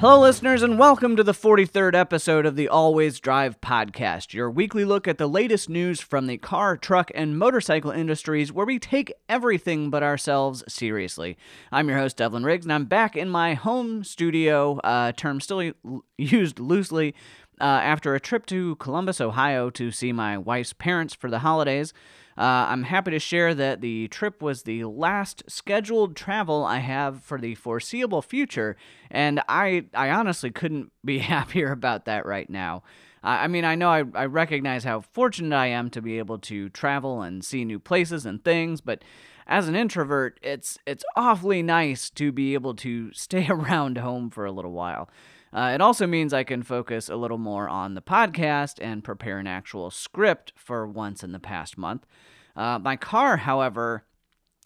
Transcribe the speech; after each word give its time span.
Hello, 0.00 0.18
listeners, 0.18 0.62
and 0.62 0.78
welcome 0.78 1.14
to 1.14 1.22
the 1.22 1.34
43rd 1.34 1.94
episode 1.94 2.46
of 2.46 2.56
the 2.56 2.70
Always 2.70 3.20
Drive 3.20 3.60
podcast, 3.60 4.32
your 4.32 4.50
weekly 4.50 4.86
look 4.86 5.06
at 5.06 5.18
the 5.18 5.26
latest 5.26 5.68
news 5.68 6.00
from 6.00 6.26
the 6.26 6.38
car, 6.38 6.78
truck, 6.78 7.10
and 7.14 7.38
motorcycle 7.38 7.90
industries 7.90 8.50
where 8.50 8.64
we 8.64 8.78
take 8.78 9.12
everything 9.28 9.90
but 9.90 10.02
ourselves 10.02 10.64
seriously. 10.66 11.36
I'm 11.70 11.86
your 11.90 11.98
host, 11.98 12.16
Devlin 12.16 12.44
Riggs, 12.44 12.64
and 12.64 12.72
I'm 12.72 12.86
back 12.86 13.14
in 13.14 13.28
my 13.28 13.52
home 13.52 14.02
studio, 14.02 14.78
uh, 14.78 15.12
term 15.12 15.38
still 15.38 15.70
used 16.16 16.58
loosely, 16.58 17.14
uh, 17.60 17.64
after 17.64 18.14
a 18.14 18.20
trip 18.20 18.46
to 18.46 18.76
Columbus, 18.76 19.20
Ohio 19.20 19.68
to 19.68 19.90
see 19.90 20.12
my 20.12 20.38
wife's 20.38 20.72
parents 20.72 21.12
for 21.12 21.28
the 21.28 21.40
holidays. 21.40 21.92
Uh, 22.40 22.68
I'm 22.70 22.84
happy 22.84 23.10
to 23.10 23.18
share 23.18 23.54
that 23.54 23.82
the 23.82 24.08
trip 24.08 24.40
was 24.40 24.62
the 24.62 24.84
last 24.84 25.42
scheduled 25.46 26.16
travel 26.16 26.64
I 26.64 26.78
have 26.78 27.22
for 27.22 27.38
the 27.38 27.54
foreseeable 27.54 28.22
future, 28.22 28.78
and 29.10 29.42
I, 29.46 29.84
I 29.92 30.08
honestly 30.08 30.50
couldn't 30.50 30.90
be 31.04 31.18
happier 31.18 31.70
about 31.70 32.06
that 32.06 32.24
right 32.24 32.48
now. 32.48 32.82
I 33.22 33.48
mean, 33.48 33.66
I 33.66 33.74
know 33.74 33.90
I, 33.90 34.04
I 34.14 34.24
recognize 34.24 34.84
how 34.84 35.02
fortunate 35.02 35.54
I 35.54 35.66
am 35.66 35.90
to 35.90 36.00
be 36.00 36.16
able 36.16 36.38
to 36.38 36.70
travel 36.70 37.20
and 37.20 37.44
see 37.44 37.66
new 37.66 37.78
places 37.78 38.24
and 38.24 38.42
things, 38.42 38.80
but 38.80 39.04
as 39.46 39.68
an 39.68 39.76
introvert, 39.76 40.40
it's 40.40 40.78
it's 40.86 41.04
awfully 41.16 41.62
nice 41.62 42.08
to 42.10 42.32
be 42.32 42.54
able 42.54 42.74
to 42.76 43.12
stay 43.12 43.48
around 43.50 43.98
home 43.98 44.30
for 44.30 44.46
a 44.46 44.52
little 44.52 44.72
while. 44.72 45.10
Uh, 45.52 45.72
it 45.74 45.80
also 45.80 46.06
means 46.06 46.32
I 46.32 46.44
can 46.44 46.62
focus 46.62 47.08
a 47.08 47.16
little 47.16 47.38
more 47.38 47.68
on 47.68 47.94
the 47.94 48.02
podcast 48.02 48.78
and 48.80 49.02
prepare 49.02 49.38
an 49.38 49.46
actual 49.46 49.90
script 49.90 50.52
for 50.56 50.86
once 50.86 51.24
in 51.24 51.32
the 51.32 51.40
past 51.40 51.76
month. 51.76 52.06
Uh, 52.54 52.78
my 52.78 52.96
car, 52.96 53.38
however, 53.38 54.04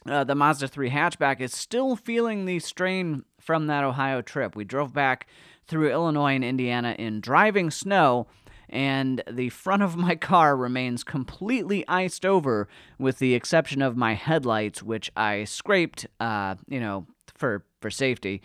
uh, 0.06 0.24
the 0.24 0.34
Mazda 0.34 0.68
3 0.68 0.90
hatchback, 0.90 1.40
is 1.40 1.54
still 1.54 1.96
feeling 1.96 2.44
the 2.44 2.58
strain 2.58 3.24
from 3.40 3.66
that 3.66 3.84
Ohio 3.84 4.20
trip. 4.20 4.54
We 4.54 4.64
drove 4.64 4.92
back 4.92 5.26
through 5.66 5.90
Illinois 5.90 6.34
and 6.34 6.44
Indiana 6.44 6.94
in 6.98 7.20
driving 7.20 7.70
snow, 7.70 8.26
and 8.68 9.22
the 9.30 9.48
front 9.50 9.82
of 9.82 9.96
my 9.96 10.16
car 10.16 10.56
remains 10.56 11.04
completely 11.04 11.86
iced 11.88 12.26
over, 12.26 12.68
with 12.98 13.18
the 13.18 13.34
exception 13.34 13.80
of 13.80 13.96
my 13.96 14.14
headlights, 14.14 14.82
which 14.82 15.10
I 15.16 15.44
scraped, 15.44 16.06
uh, 16.20 16.56
you 16.68 16.80
know, 16.80 17.06
for 17.34 17.64
for 17.80 17.90
safety. 17.90 18.42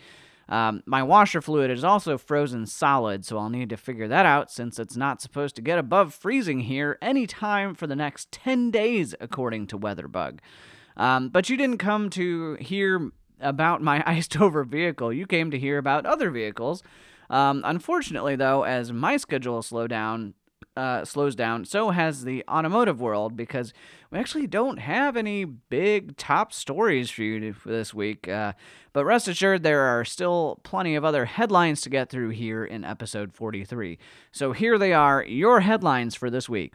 Um, 0.50 0.82
my 0.84 1.02
washer 1.02 1.40
fluid 1.40 1.70
is 1.70 1.84
also 1.84 2.18
frozen 2.18 2.66
solid, 2.66 3.24
so 3.24 3.38
I'll 3.38 3.48
need 3.48 3.70
to 3.70 3.76
figure 3.76 4.08
that 4.08 4.26
out 4.26 4.50
since 4.50 4.80
it's 4.80 4.96
not 4.96 5.22
supposed 5.22 5.54
to 5.56 5.62
get 5.62 5.78
above 5.78 6.12
freezing 6.12 6.60
here 6.60 6.98
anytime 7.00 7.74
for 7.74 7.86
the 7.86 7.94
next 7.94 8.32
10 8.32 8.72
days, 8.72 9.14
according 9.20 9.68
to 9.68 9.78
WeatherBug. 9.78 10.40
Um, 10.96 11.28
but 11.28 11.48
you 11.48 11.56
didn't 11.56 11.78
come 11.78 12.10
to 12.10 12.54
hear 12.54 13.12
about 13.40 13.80
my 13.80 14.02
iced 14.10 14.40
over 14.40 14.64
vehicle, 14.64 15.12
you 15.12 15.24
came 15.24 15.52
to 15.52 15.58
hear 15.58 15.78
about 15.78 16.04
other 16.04 16.30
vehicles. 16.30 16.82
Um, 17.30 17.62
unfortunately, 17.64 18.34
though, 18.34 18.64
as 18.64 18.92
my 18.92 19.16
schedule 19.16 19.62
slowed 19.62 19.90
down, 19.90 20.34
uh, 20.80 21.04
slows 21.04 21.34
down, 21.34 21.66
so 21.66 21.90
has 21.90 22.24
the 22.24 22.42
automotive 22.48 23.02
world 23.02 23.36
because 23.36 23.74
we 24.10 24.18
actually 24.18 24.46
don't 24.46 24.78
have 24.78 25.14
any 25.14 25.44
big 25.44 26.16
top 26.16 26.54
stories 26.54 27.10
for 27.10 27.22
you 27.22 27.54
this 27.66 27.92
week. 27.92 28.26
Uh, 28.26 28.54
but 28.94 29.04
rest 29.04 29.28
assured, 29.28 29.62
there 29.62 29.82
are 29.82 30.06
still 30.06 30.58
plenty 30.62 30.94
of 30.94 31.04
other 31.04 31.26
headlines 31.26 31.82
to 31.82 31.90
get 31.90 32.08
through 32.08 32.30
here 32.30 32.64
in 32.64 32.82
episode 32.82 33.34
43. 33.34 33.98
So 34.32 34.52
here 34.52 34.78
they 34.78 34.94
are, 34.94 35.22
your 35.22 35.60
headlines 35.60 36.14
for 36.14 36.30
this 36.30 36.48
week. 36.48 36.72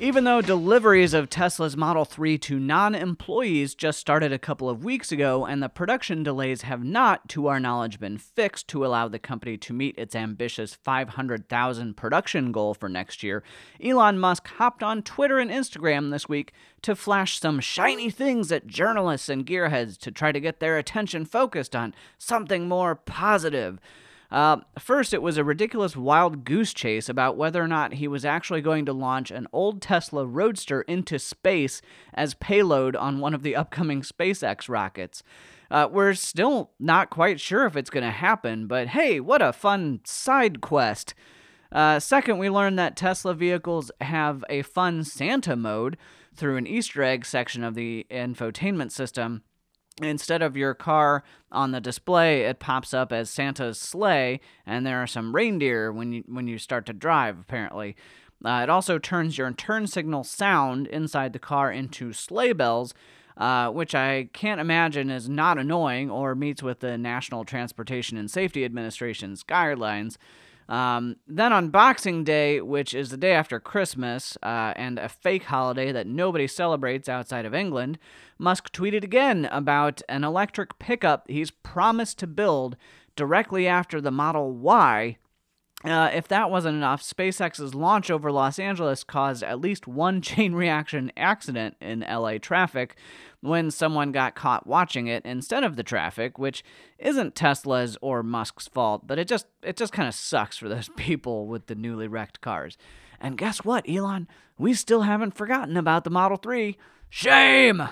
Even 0.00 0.22
though 0.22 0.40
deliveries 0.40 1.12
of 1.12 1.28
Tesla's 1.28 1.76
Model 1.76 2.04
3 2.04 2.38
to 2.38 2.60
non 2.60 2.94
employees 2.94 3.74
just 3.74 3.98
started 3.98 4.32
a 4.32 4.38
couple 4.38 4.70
of 4.70 4.84
weeks 4.84 5.10
ago, 5.10 5.44
and 5.44 5.60
the 5.60 5.68
production 5.68 6.22
delays 6.22 6.62
have 6.62 6.84
not, 6.84 7.28
to 7.30 7.48
our 7.48 7.58
knowledge, 7.58 7.98
been 7.98 8.16
fixed 8.16 8.68
to 8.68 8.86
allow 8.86 9.08
the 9.08 9.18
company 9.18 9.56
to 9.56 9.72
meet 9.72 9.98
its 9.98 10.14
ambitious 10.14 10.72
500,000 10.72 11.96
production 11.96 12.52
goal 12.52 12.74
for 12.74 12.88
next 12.88 13.24
year, 13.24 13.42
Elon 13.82 14.20
Musk 14.20 14.46
hopped 14.46 14.84
on 14.84 15.02
Twitter 15.02 15.40
and 15.40 15.50
Instagram 15.50 16.12
this 16.12 16.28
week 16.28 16.52
to 16.82 16.94
flash 16.94 17.40
some 17.40 17.58
shiny 17.58 18.08
things 18.08 18.52
at 18.52 18.68
journalists 18.68 19.28
and 19.28 19.46
gearheads 19.46 19.98
to 19.98 20.12
try 20.12 20.30
to 20.30 20.38
get 20.38 20.60
their 20.60 20.78
attention 20.78 21.24
focused 21.24 21.74
on 21.74 21.92
something 22.18 22.68
more 22.68 22.94
positive. 22.94 23.80
Uh, 24.30 24.58
first, 24.78 25.14
it 25.14 25.22
was 25.22 25.38
a 25.38 25.44
ridiculous 25.44 25.96
wild 25.96 26.44
goose 26.44 26.74
chase 26.74 27.08
about 27.08 27.36
whether 27.36 27.62
or 27.62 27.68
not 27.68 27.94
he 27.94 28.06
was 28.06 28.24
actually 28.24 28.60
going 28.60 28.84
to 28.84 28.92
launch 28.92 29.30
an 29.30 29.46
old 29.52 29.80
Tesla 29.80 30.26
Roadster 30.26 30.82
into 30.82 31.18
space 31.18 31.80
as 32.12 32.34
payload 32.34 32.94
on 32.94 33.20
one 33.20 33.32
of 33.32 33.42
the 33.42 33.56
upcoming 33.56 34.02
SpaceX 34.02 34.68
rockets. 34.68 35.22
Uh, 35.70 35.88
we're 35.90 36.14
still 36.14 36.72
not 36.78 37.08
quite 37.08 37.40
sure 37.40 37.64
if 37.64 37.76
it's 37.76 37.90
going 37.90 38.04
to 38.04 38.10
happen, 38.10 38.66
but 38.66 38.88
hey, 38.88 39.18
what 39.18 39.40
a 39.40 39.52
fun 39.52 40.00
side 40.04 40.60
quest! 40.60 41.14
Uh, 41.70 41.98
second, 41.98 42.38
we 42.38 42.48
learned 42.48 42.78
that 42.78 42.96
Tesla 42.96 43.34
vehicles 43.34 43.90
have 44.00 44.44
a 44.48 44.62
fun 44.62 45.04
Santa 45.04 45.54
mode 45.54 45.98
through 46.34 46.56
an 46.56 46.66
Easter 46.66 47.02
egg 47.02 47.26
section 47.26 47.62
of 47.62 47.74
the 47.74 48.06
infotainment 48.10 48.90
system 48.90 49.42
instead 50.02 50.42
of 50.42 50.56
your 50.56 50.74
car 50.74 51.22
on 51.50 51.72
the 51.72 51.80
display 51.80 52.42
it 52.42 52.58
pops 52.58 52.92
up 52.94 53.12
as 53.12 53.30
santa's 53.30 53.78
sleigh 53.78 54.40
and 54.66 54.86
there 54.86 55.02
are 55.02 55.06
some 55.06 55.34
reindeer 55.34 55.92
when 55.92 56.12
you 56.12 56.24
when 56.26 56.46
you 56.46 56.58
start 56.58 56.86
to 56.86 56.92
drive 56.92 57.38
apparently 57.38 57.96
uh, 58.44 58.60
it 58.62 58.70
also 58.70 58.98
turns 58.98 59.36
your 59.36 59.50
turn 59.52 59.86
signal 59.86 60.22
sound 60.22 60.86
inside 60.86 61.32
the 61.32 61.38
car 61.38 61.72
into 61.72 62.12
sleigh 62.12 62.52
bells 62.52 62.94
uh, 63.38 63.70
which 63.70 63.94
I 63.94 64.28
can't 64.32 64.60
imagine 64.60 65.10
is 65.10 65.28
not 65.28 65.58
annoying 65.58 66.10
or 66.10 66.34
meets 66.34 66.60
with 66.60 66.80
the 66.80 66.98
National 66.98 67.44
Transportation 67.44 68.18
and 68.18 68.28
Safety 68.28 68.64
Administration's 68.64 69.44
guidelines. 69.44 70.16
Um, 70.68 71.16
then 71.26 71.52
on 71.52 71.70
Boxing 71.70 72.24
Day, 72.24 72.60
which 72.60 72.92
is 72.92 73.08
the 73.08 73.16
day 73.16 73.32
after 73.32 73.58
Christmas 73.58 74.36
uh, 74.42 74.74
and 74.76 74.98
a 74.98 75.08
fake 75.08 75.44
holiday 75.44 75.92
that 75.92 76.06
nobody 76.06 76.46
celebrates 76.46 77.08
outside 77.08 77.46
of 77.46 77.54
England, 77.54 77.98
Musk 78.38 78.70
tweeted 78.72 79.02
again 79.02 79.48
about 79.50 80.02
an 80.08 80.24
electric 80.24 80.78
pickup 80.78 81.24
he's 81.28 81.50
promised 81.50 82.18
to 82.18 82.26
build 82.26 82.76
directly 83.16 83.66
after 83.66 84.00
the 84.00 84.10
Model 84.10 84.52
Y 84.52 85.16
uh, 85.84 86.10
if 86.12 86.26
that 86.28 86.50
wasn't 86.50 86.76
enough, 86.76 87.02
SpaceX's 87.02 87.72
launch 87.74 88.10
over 88.10 88.32
Los 88.32 88.58
Angeles 88.58 89.04
caused 89.04 89.44
at 89.44 89.60
least 89.60 89.86
one 89.86 90.20
chain 90.22 90.52
reaction 90.54 91.12
accident 91.16 91.76
in 91.80 92.00
LA 92.00 92.38
traffic 92.38 92.96
when 93.40 93.70
someone 93.70 94.10
got 94.10 94.34
caught 94.34 94.66
watching 94.66 95.06
it 95.06 95.24
instead 95.24 95.62
of 95.62 95.76
the 95.76 95.84
traffic, 95.84 96.36
which 96.36 96.64
isn't 96.98 97.36
Tesla's 97.36 97.96
or 98.02 98.24
Musk's 98.24 98.66
fault, 98.66 99.06
but 99.06 99.20
it 99.20 99.28
just 99.28 99.46
it 99.62 99.76
just 99.76 99.92
kind 99.92 100.08
of 100.08 100.14
sucks 100.14 100.56
for 100.56 100.68
those 100.68 100.88
people 100.96 101.46
with 101.46 101.66
the 101.66 101.76
newly 101.76 102.08
wrecked 102.08 102.40
cars. 102.40 102.76
And 103.20 103.38
guess 103.38 103.64
what, 103.64 103.88
Elon? 103.88 104.26
We 104.58 104.74
still 104.74 105.02
haven't 105.02 105.36
forgotten 105.36 105.76
about 105.76 106.02
the 106.02 106.10
Model 106.10 106.36
3. 106.36 106.76
Shame! 107.08 107.88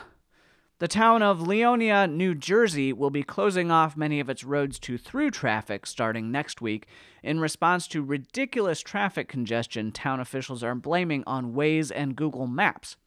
The 0.79 0.89
town 0.89 1.23
of 1.23 1.39
Leonia, 1.39 2.07
New 2.07 2.35
Jersey 2.35 2.93
will 2.93 3.09
be 3.09 3.23
closing 3.23 3.71
off 3.71 3.97
many 3.97 4.21
of 4.21 4.29
its 4.29 4.45
roads 4.45 4.79
to 4.81 4.99
through 4.99 5.31
traffic 5.31 5.87
starting 5.87 6.31
next 6.31 6.61
week. 6.61 6.87
In 7.23 7.41
response 7.41 7.89
to 7.89 8.03
ridiculous 8.03 8.83
traffic 8.83 9.27
congestion, 9.27 9.91
town 9.91 10.21
officials 10.21 10.63
are 10.63 10.75
blaming 10.75 11.25
on 11.27 11.55
Waze 11.55 11.91
and 11.95 12.15
Google 12.15 12.47
Maps. 12.47 12.99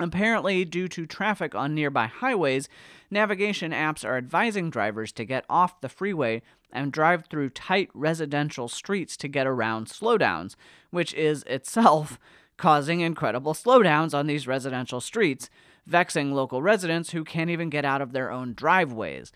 Apparently, 0.00 0.64
due 0.64 0.88
to 0.88 1.06
traffic 1.06 1.54
on 1.54 1.76
nearby 1.76 2.06
highways, 2.06 2.68
navigation 3.08 3.70
apps 3.70 4.04
are 4.04 4.16
advising 4.16 4.68
drivers 4.68 5.12
to 5.12 5.24
get 5.24 5.44
off 5.48 5.80
the 5.80 5.88
freeway 5.88 6.42
and 6.72 6.92
drive 6.92 7.26
through 7.26 7.50
tight 7.50 7.88
residential 7.94 8.66
streets 8.66 9.16
to 9.18 9.28
get 9.28 9.46
around 9.46 9.86
slowdowns, 9.86 10.56
which 10.90 11.14
is 11.14 11.44
itself 11.44 12.18
causing 12.56 13.00
incredible 13.00 13.54
slowdowns 13.54 14.12
on 14.12 14.26
these 14.26 14.48
residential 14.48 15.00
streets 15.00 15.48
vexing 15.86 16.32
local 16.32 16.62
residents 16.62 17.10
who 17.10 17.24
can't 17.24 17.50
even 17.50 17.70
get 17.70 17.84
out 17.84 18.02
of 18.02 18.12
their 18.12 18.30
own 18.30 18.54
driveways. 18.54 19.32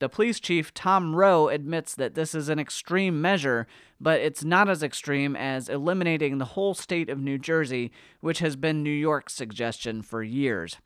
The 0.00 0.08
police 0.08 0.40
chief, 0.40 0.74
Tom 0.74 1.14
Rowe, 1.14 1.48
admits 1.48 1.94
that 1.94 2.14
this 2.14 2.34
is 2.34 2.48
an 2.48 2.58
extreme 2.58 3.22
measure, 3.22 3.66
but 4.00 4.20
it's 4.20 4.44
not 4.44 4.68
as 4.68 4.82
extreme 4.82 5.36
as 5.36 5.68
eliminating 5.68 6.38
the 6.38 6.44
whole 6.44 6.74
state 6.74 7.08
of 7.08 7.20
New 7.20 7.38
Jersey, 7.38 7.92
which 8.20 8.40
has 8.40 8.56
been 8.56 8.82
New 8.82 8.90
York's 8.90 9.34
suggestion 9.34 10.02
for 10.02 10.22
years. 10.22 10.78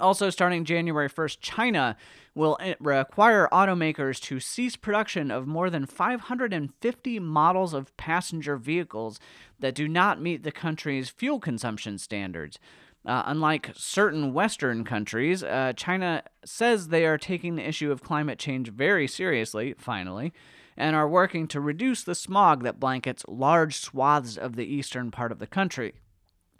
Also, 0.00 0.28
starting 0.28 0.64
January 0.64 1.08
1st, 1.08 1.38
China 1.40 1.96
will 2.34 2.56
eh, 2.60 2.74
require 2.80 3.48
automakers 3.52 4.20
to 4.22 4.40
cease 4.40 4.74
production 4.74 5.30
of 5.30 5.46
more 5.46 5.70
than 5.70 5.86
550 5.86 7.20
models 7.20 7.72
of 7.72 7.96
passenger 7.96 8.56
vehicles 8.56 9.20
that 9.60 9.76
do 9.76 9.86
not 9.86 10.20
meet 10.20 10.42
the 10.42 10.50
country's 10.50 11.10
fuel 11.10 11.38
consumption 11.38 11.96
standards. 11.98 12.58
Uh, 13.06 13.22
unlike 13.26 13.70
certain 13.74 14.32
Western 14.32 14.82
countries, 14.82 15.42
uh, 15.42 15.74
China 15.76 16.22
says 16.44 16.88
they 16.88 17.04
are 17.04 17.18
taking 17.18 17.54
the 17.54 17.68
issue 17.68 17.92
of 17.92 18.02
climate 18.02 18.38
change 18.38 18.70
very 18.70 19.06
seriously, 19.06 19.74
finally, 19.76 20.32
and 20.76 20.96
are 20.96 21.08
working 21.08 21.46
to 21.48 21.60
reduce 21.60 22.02
the 22.02 22.14
smog 22.14 22.62
that 22.62 22.80
blankets 22.80 23.24
large 23.28 23.76
swaths 23.76 24.38
of 24.38 24.56
the 24.56 24.64
eastern 24.64 25.10
part 25.10 25.32
of 25.32 25.38
the 25.38 25.46
country. 25.46 25.92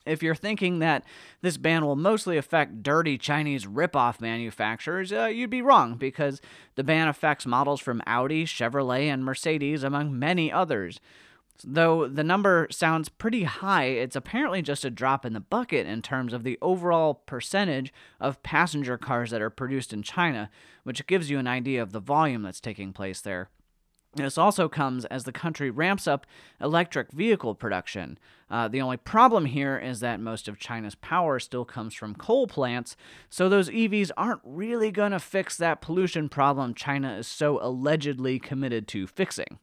If 0.07 0.23
you're 0.23 0.35
thinking 0.35 0.81
that 0.81 1.03
this 1.41 1.57
ban 1.57 1.85
will 1.85 1.97
mostly 1.97 2.37
affect 2.37 2.83
dirty 2.83 3.17
Chinese 3.17 3.67
rip-off 3.67 4.21
manufacturers, 4.21 5.13
uh, 5.13 5.25
you'd 5.27 5.49
be 5.49 5.63
wrong 5.63 5.97
because 5.97 6.43
the 6.75 6.85
ban 6.85 7.09
affects 7.09 7.47
models 7.47 7.81
from 7.81 8.03
Audi, 8.07 8.45
Chevrolet, 8.45 9.07
and 9.07 9.25
Mercedes, 9.25 9.83
among 9.83 10.19
many 10.19 10.53
others. 10.53 11.01
Though 11.63 12.09
the 12.09 12.25
number 12.25 12.67
sounds 12.71 13.09
pretty 13.09 13.45
high, 13.45 13.85
it's 13.85 14.17
apparently 14.17 14.61
just 14.61 14.85
a 14.85 14.91
drop 14.91 15.25
in 15.25 15.35
the 15.35 15.41
bucket 15.41 15.87
in 15.87 16.03
terms 16.03 16.33
of 16.33 16.43
the 16.43 16.59
overall 16.61 17.15
percentage 17.15 17.93
of 18.21 18.43
passenger 18.43 18.99
cars 18.99 19.31
that 19.31 19.41
are 19.41 19.51
produced 19.51 19.93
in 19.93 20.03
China, 20.03 20.51
which 20.83 21.07
gives 21.07 21.31
you 21.31 21.39
an 21.39 21.47
idea 21.47 21.81
of 21.81 21.93
the 21.93 22.01
volume 22.01 22.43
that's 22.43 22.61
taking 22.61 22.93
place 22.93 23.21
there. 23.21 23.51
This 24.17 24.39
also 24.39 24.69
comes 24.69 25.05
as 25.07 25.25
the 25.25 25.33
country 25.33 25.71
ramps 25.71 26.07
up 26.07 26.27
electric 26.61 27.13
vehicle 27.13 27.55
production. 27.55 28.19
Uh, 28.49 28.69
the 28.69 28.81
only 28.81 28.97
problem 28.97 29.47
here 29.47 29.77
is 29.77 30.01
that 30.01 30.21
most 30.21 30.47
of 30.47 30.59
China's 30.59 30.95
power 30.95 31.41
still 31.41 31.65
comes 31.65 31.95
from 31.95 32.15
coal 32.15 32.47
plants, 32.47 32.97
so 33.29 33.49
those 33.49 33.69
EVs 33.71 34.11
aren't 34.17 34.41
really 34.45 34.93
going 34.93 35.13
to 35.13 35.19
fix 35.19 35.57
that 35.57 35.81
pollution 35.81 36.29
problem 36.29 36.75
China 36.75 37.17
is 37.17 37.27
so 37.27 37.59
allegedly 37.61 38.39
committed 38.39 38.87
to 38.89 39.07
fixing. 39.07 39.59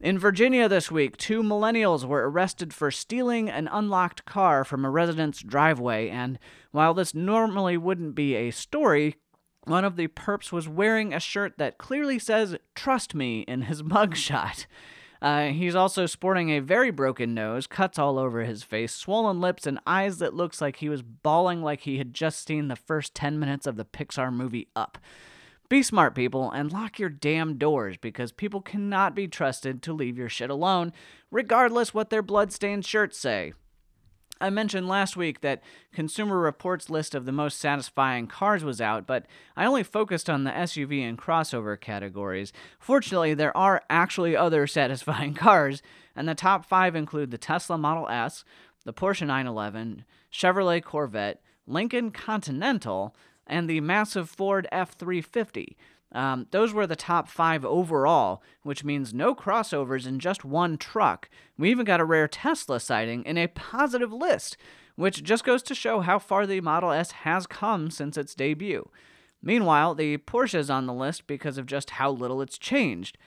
In 0.00 0.18
Virginia 0.18 0.68
this 0.68 0.90
week, 0.90 1.16
two 1.16 1.42
millennials 1.42 2.04
were 2.04 2.28
arrested 2.28 2.74
for 2.74 2.90
stealing 2.90 3.48
an 3.48 3.68
unlocked 3.70 4.24
car 4.24 4.64
from 4.64 4.84
a 4.84 4.90
resident's 4.90 5.40
driveway, 5.40 6.08
and 6.08 6.38
while 6.72 6.94
this 6.94 7.14
normally 7.14 7.76
wouldn't 7.76 8.14
be 8.14 8.34
a 8.34 8.50
story, 8.50 9.16
one 9.64 9.84
of 9.84 9.96
the 9.96 10.08
perps 10.08 10.52
was 10.52 10.68
wearing 10.68 11.14
a 11.14 11.20
shirt 11.20 11.58
that 11.58 11.78
clearly 11.78 12.18
says, 12.18 12.56
Trust 12.74 13.14
me, 13.14 13.40
in 13.42 13.62
his 13.62 13.82
mugshot. 13.84 14.66
Uh, 15.22 15.46
he's 15.46 15.74
also 15.74 16.04
sporting 16.04 16.50
a 16.50 16.58
very 16.58 16.90
broken 16.90 17.32
nose, 17.32 17.66
cuts 17.66 17.98
all 17.98 18.18
over 18.18 18.42
his 18.42 18.62
face, 18.62 18.92
swollen 18.92 19.40
lips, 19.40 19.66
and 19.66 19.80
eyes 19.86 20.18
that 20.18 20.34
looks 20.34 20.60
like 20.60 20.76
he 20.76 20.88
was 20.90 21.00
bawling 21.00 21.62
like 21.62 21.82
he 21.82 21.96
had 21.96 22.12
just 22.12 22.46
seen 22.46 22.68
the 22.68 22.76
first 22.76 23.14
10 23.14 23.38
minutes 23.38 23.66
of 23.66 23.76
the 23.76 23.86
Pixar 23.86 24.30
movie 24.30 24.68
Up. 24.76 24.98
Be 25.68 25.82
smart, 25.82 26.14
people, 26.14 26.50
and 26.50 26.72
lock 26.72 26.98
your 26.98 27.08
damn 27.08 27.56
doors 27.56 27.96
because 27.96 28.32
people 28.32 28.60
cannot 28.60 29.14
be 29.14 29.26
trusted 29.26 29.82
to 29.82 29.92
leave 29.92 30.18
your 30.18 30.28
shit 30.28 30.50
alone, 30.50 30.92
regardless 31.30 31.94
what 31.94 32.10
their 32.10 32.22
bloodstained 32.22 32.84
shirts 32.84 33.18
say. 33.18 33.54
I 34.40 34.50
mentioned 34.50 34.88
last 34.88 35.16
week 35.16 35.40
that 35.40 35.62
Consumer 35.92 36.38
Reports 36.38 36.90
list 36.90 37.14
of 37.14 37.24
the 37.24 37.32
most 37.32 37.58
satisfying 37.58 38.26
cars 38.26 38.62
was 38.62 38.80
out, 38.80 39.06
but 39.06 39.26
I 39.56 39.64
only 39.64 39.84
focused 39.84 40.28
on 40.28 40.44
the 40.44 40.50
SUV 40.50 41.00
and 41.00 41.16
crossover 41.16 41.80
categories. 41.80 42.52
Fortunately, 42.78 43.32
there 43.32 43.56
are 43.56 43.82
actually 43.88 44.36
other 44.36 44.66
satisfying 44.68 45.34
cars, 45.34 45.82
and 46.14 46.28
the 46.28 46.34
top 46.34 46.66
five 46.66 46.94
include 46.94 47.30
the 47.30 47.38
Tesla 47.38 47.78
Model 47.78 48.08
S, 48.08 48.44
the 48.84 48.92
Porsche 48.92 49.26
911, 49.26 50.04
Chevrolet 50.32 50.82
Corvette, 50.82 51.40
Lincoln 51.66 52.10
Continental, 52.10 53.16
and 53.46 53.68
the 53.68 53.80
massive 53.80 54.28
Ford 54.30 54.66
F 54.72 54.92
350. 54.92 55.76
Um, 56.12 56.46
those 56.52 56.72
were 56.72 56.86
the 56.86 56.94
top 56.94 57.28
five 57.28 57.64
overall, 57.64 58.42
which 58.62 58.84
means 58.84 59.12
no 59.12 59.34
crossovers 59.34 60.06
in 60.06 60.20
just 60.20 60.44
one 60.44 60.78
truck. 60.78 61.28
We 61.58 61.70
even 61.70 61.84
got 61.84 62.00
a 62.00 62.04
rare 62.04 62.28
Tesla 62.28 62.78
sighting 62.78 63.24
in 63.24 63.36
a 63.36 63.48
positive 63.48 64.12
list, 64.12 64.56
which 64.94 65.24
just 65.24 65.44
goes 65.44 65.62
to 65.64 65.74
show 65.74 66.00
how 66.00 66.20
far 66.20 66.46
the 66.46 66.60
Model 66.60 66.92
S 66.92 67.10
has 67.10 67.48
come 67.48 67.90
since 67.90 68.16
its 68.16 68.34
debut. 68.34 68.88
Meanwhile, 69.42 69.96
the 69.96 70.18
Porsche 70.18 70.54
is 70.54 70.70
on 70.70 70.86
the 70.86 70.94
list 70.94 71.26
because 71.26 71.58
of 71.58 71.66
just 71.66 71.90
how 71.90 72.10
little 72.10 72.40
it's 72.40 72.58
changed. 72.58 73.18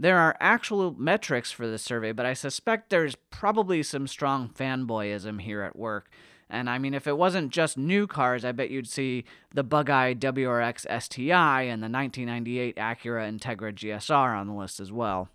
There 0.00 0.16
are 0.16 0.36
actual 0.38 0.94
metrics 0.96 1.50
for 1.50 1.66
this 1.66 1.82
survey, 1.82 2.12
but 2.12 2.24
I 2.24 2.32
suspect 2.32 2.88
there's 2.88 3.16
probably 3.16 3.82
some 3.82 4.06
strong 4.06 4.48
fanboyism 4.48 5.40
here 5.40 5.62
at 5.62 5.76
work. 5.76 6.08
And 6.50 6.70
I 6.70 6.78
mean, 6.78 6.94
if 6.94 7.06
it 7.06 7.16
wasn't 7.16 7.52
just 7.52 7.76
new 7.76 8.06
cars, 8.06 8.44
I 8.44 8.52
bet 8.52 8.70
you'd 8.70 8.88
see 8.88 9.24
the 9.54 9.62
bug 9.62 9.90
eye 9.90 10.14
WRX 10.14 10.80
STI 11.02 11.62
and 11.62 11.82
the 11.82 11.88
1998 11.88 12.76
Acura 12.76 13.28
Integra 13.30 13.74
GSR 13.74 14.38
on 14.38 14.46
the 14.46 14.54
list 14.54 14.80
as 14.80 14.90
well. 14.90 15.28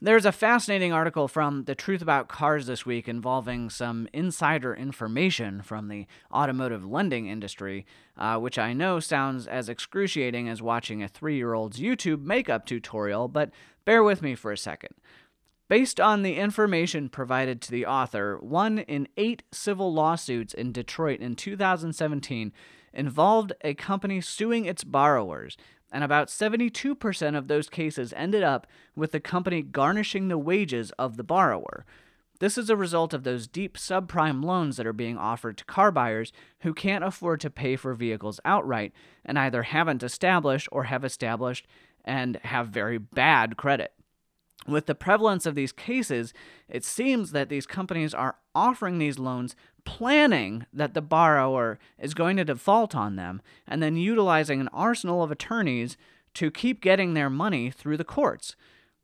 There's 0.00 0.24
a 0.24 0.30
fascinating 0.30 0.92
article 0.92 1.26
from 1.26 1.64
The 1.64 1.74
Truth 1.74 2.02
About 2.02 2.28
Cars 2.28 2.66
this 2.66 2.86
week 2.86 3.08
involving 3.08 3.68
some 3.68 4.06
insider 4.12 4.72
information 4.72 5.60
from 5.60 5.88
the 5.88 6.06
automotive 6.32 6.86
lending 6.88 7.26
industry, 7.26 7.84
uh, 8.16 8.38
which 8.38 8.60
I 8.60 8.74
know 8.74 9.00
sounds 9.00 9.48
as 9.48 9.68
excruciating 9.68 10.48
as 10.48 10.62
watching 10.62 11.02
a 11.02 11.08
three 11.08 11.34
year 11.34 11.52
old's 11.52 11.80
YouTube 11.80 12.22
makeup 12.22 12.64
tutorial, 12.64 13.26
but 13.26 13.50
bear 13.84 14.04
with 14.04 14.22
me 14.22 14.36
for 14.36 14.52
a 14.52 14.56
second. 14.56 14.94
Based 15.68 16.00
on 16.00 16.22
the 16.22 16.36
information 16.36 17.10
provided 17.10 17.60
to 17.60 17.70
the 17.70 17.84
author, 17.84 18.38
one 18.40 18.78
in 18.78 19.06
eight 19.18 19.42
civil 19.52 19.92
lawsuits 19.92 20.54
in 20.54 20.72
Detroit 20.72 21.20
in 21.20 21.36
2017 21.36 22.52
involved 22.94 23.52
a 23.60 23.74
company 23.74 24.22
suing 24.22 24.64
its 24.64 24.82
borrowers, 24.82 25.58
and 25.92 26.02
about 26.02 26.28
72% 26.28 27.36
of 27.36 27.48
those 27.48 27.68
cases 27.68 28.14
ended 28.16 28.42
up 28.42 28.66
with 28.96 29.12
the 29.12 29.20
company 29.20 29.60
garnishing 29.60 30.28
the 30.28 30.38
wages 30.38 30.90
of 30.92 31.18
the 31.18 31.24
borrower. 31.24 31.84
This 32.40 32.56
is 32.56 32.70
a 32.70 32.76
result 32.76 33.12
of 33.12 33.24
those 33.24 33.46
deep 33.46 33.76
subprime 33.76 34.42
loans 34.42 34.78
that 34.78 34.86
are 34.86 34.94
being 34.94 35.18
offered 35.18 35.58
to 35.58 35.64
car 35.66 35.90
buyers 35.90 36.32
who 36.60 36.72
can't 36.72 37.04
afford 37.04 37.40
to 37.42 37.50
pay 37.50 37.76
for 37.76 37.92
vehicles 37.92 38.40
outright 38.42 38.94
and 39.22 39.38
either 39.38 39.64
haven't 39.64 40.02
established 40.02 40.68
or 40.72 40.84
have 40.84 41.04
established 41.04 41.66
and 42.06 42.36
have 42.36 42.68
very 42.68 42.96
bad 42.96 43.58
credit. 43.58 43.92
With 44.66 44.86
the 44.86 44.94
prevalence 44.94 45.46
of 45.46 45.54
these 45.54 45.72
cases, 45.72 46.34
it 46.68 46.84
seems 46.84 47.32
that 47.32 47.48
these 47.48 47.66
companies 47.66 48.12
are 48.12 48.36
offering 48.54 48.98
these 48.98 49.18
loans 49.18 49.56
planning 49.84 50.66
that 50.72 50.92
the 50.92 51.00
borrower 51.00 51.78
is 51.98 52.12
going 52.12 52.36
to 52.36 52.44
default 52.44 52.94
on 52.94 53.16
them 53.16 53.40
and 53.66 53.82
then 53.82 53.96
utilizing 53.96 54.60
an 54.60 54.68
arsenal 54.68 55.22
of 55.22 55.30
attorneys 55.30 55.96
to 56.34 56.50
keep 56.50 56.82
getting 56.82 57.14
their 57.14 57.30
money 57.30 57.70
through 57.70 57.96
the 57.96 58.04
courts. 58.04 58.54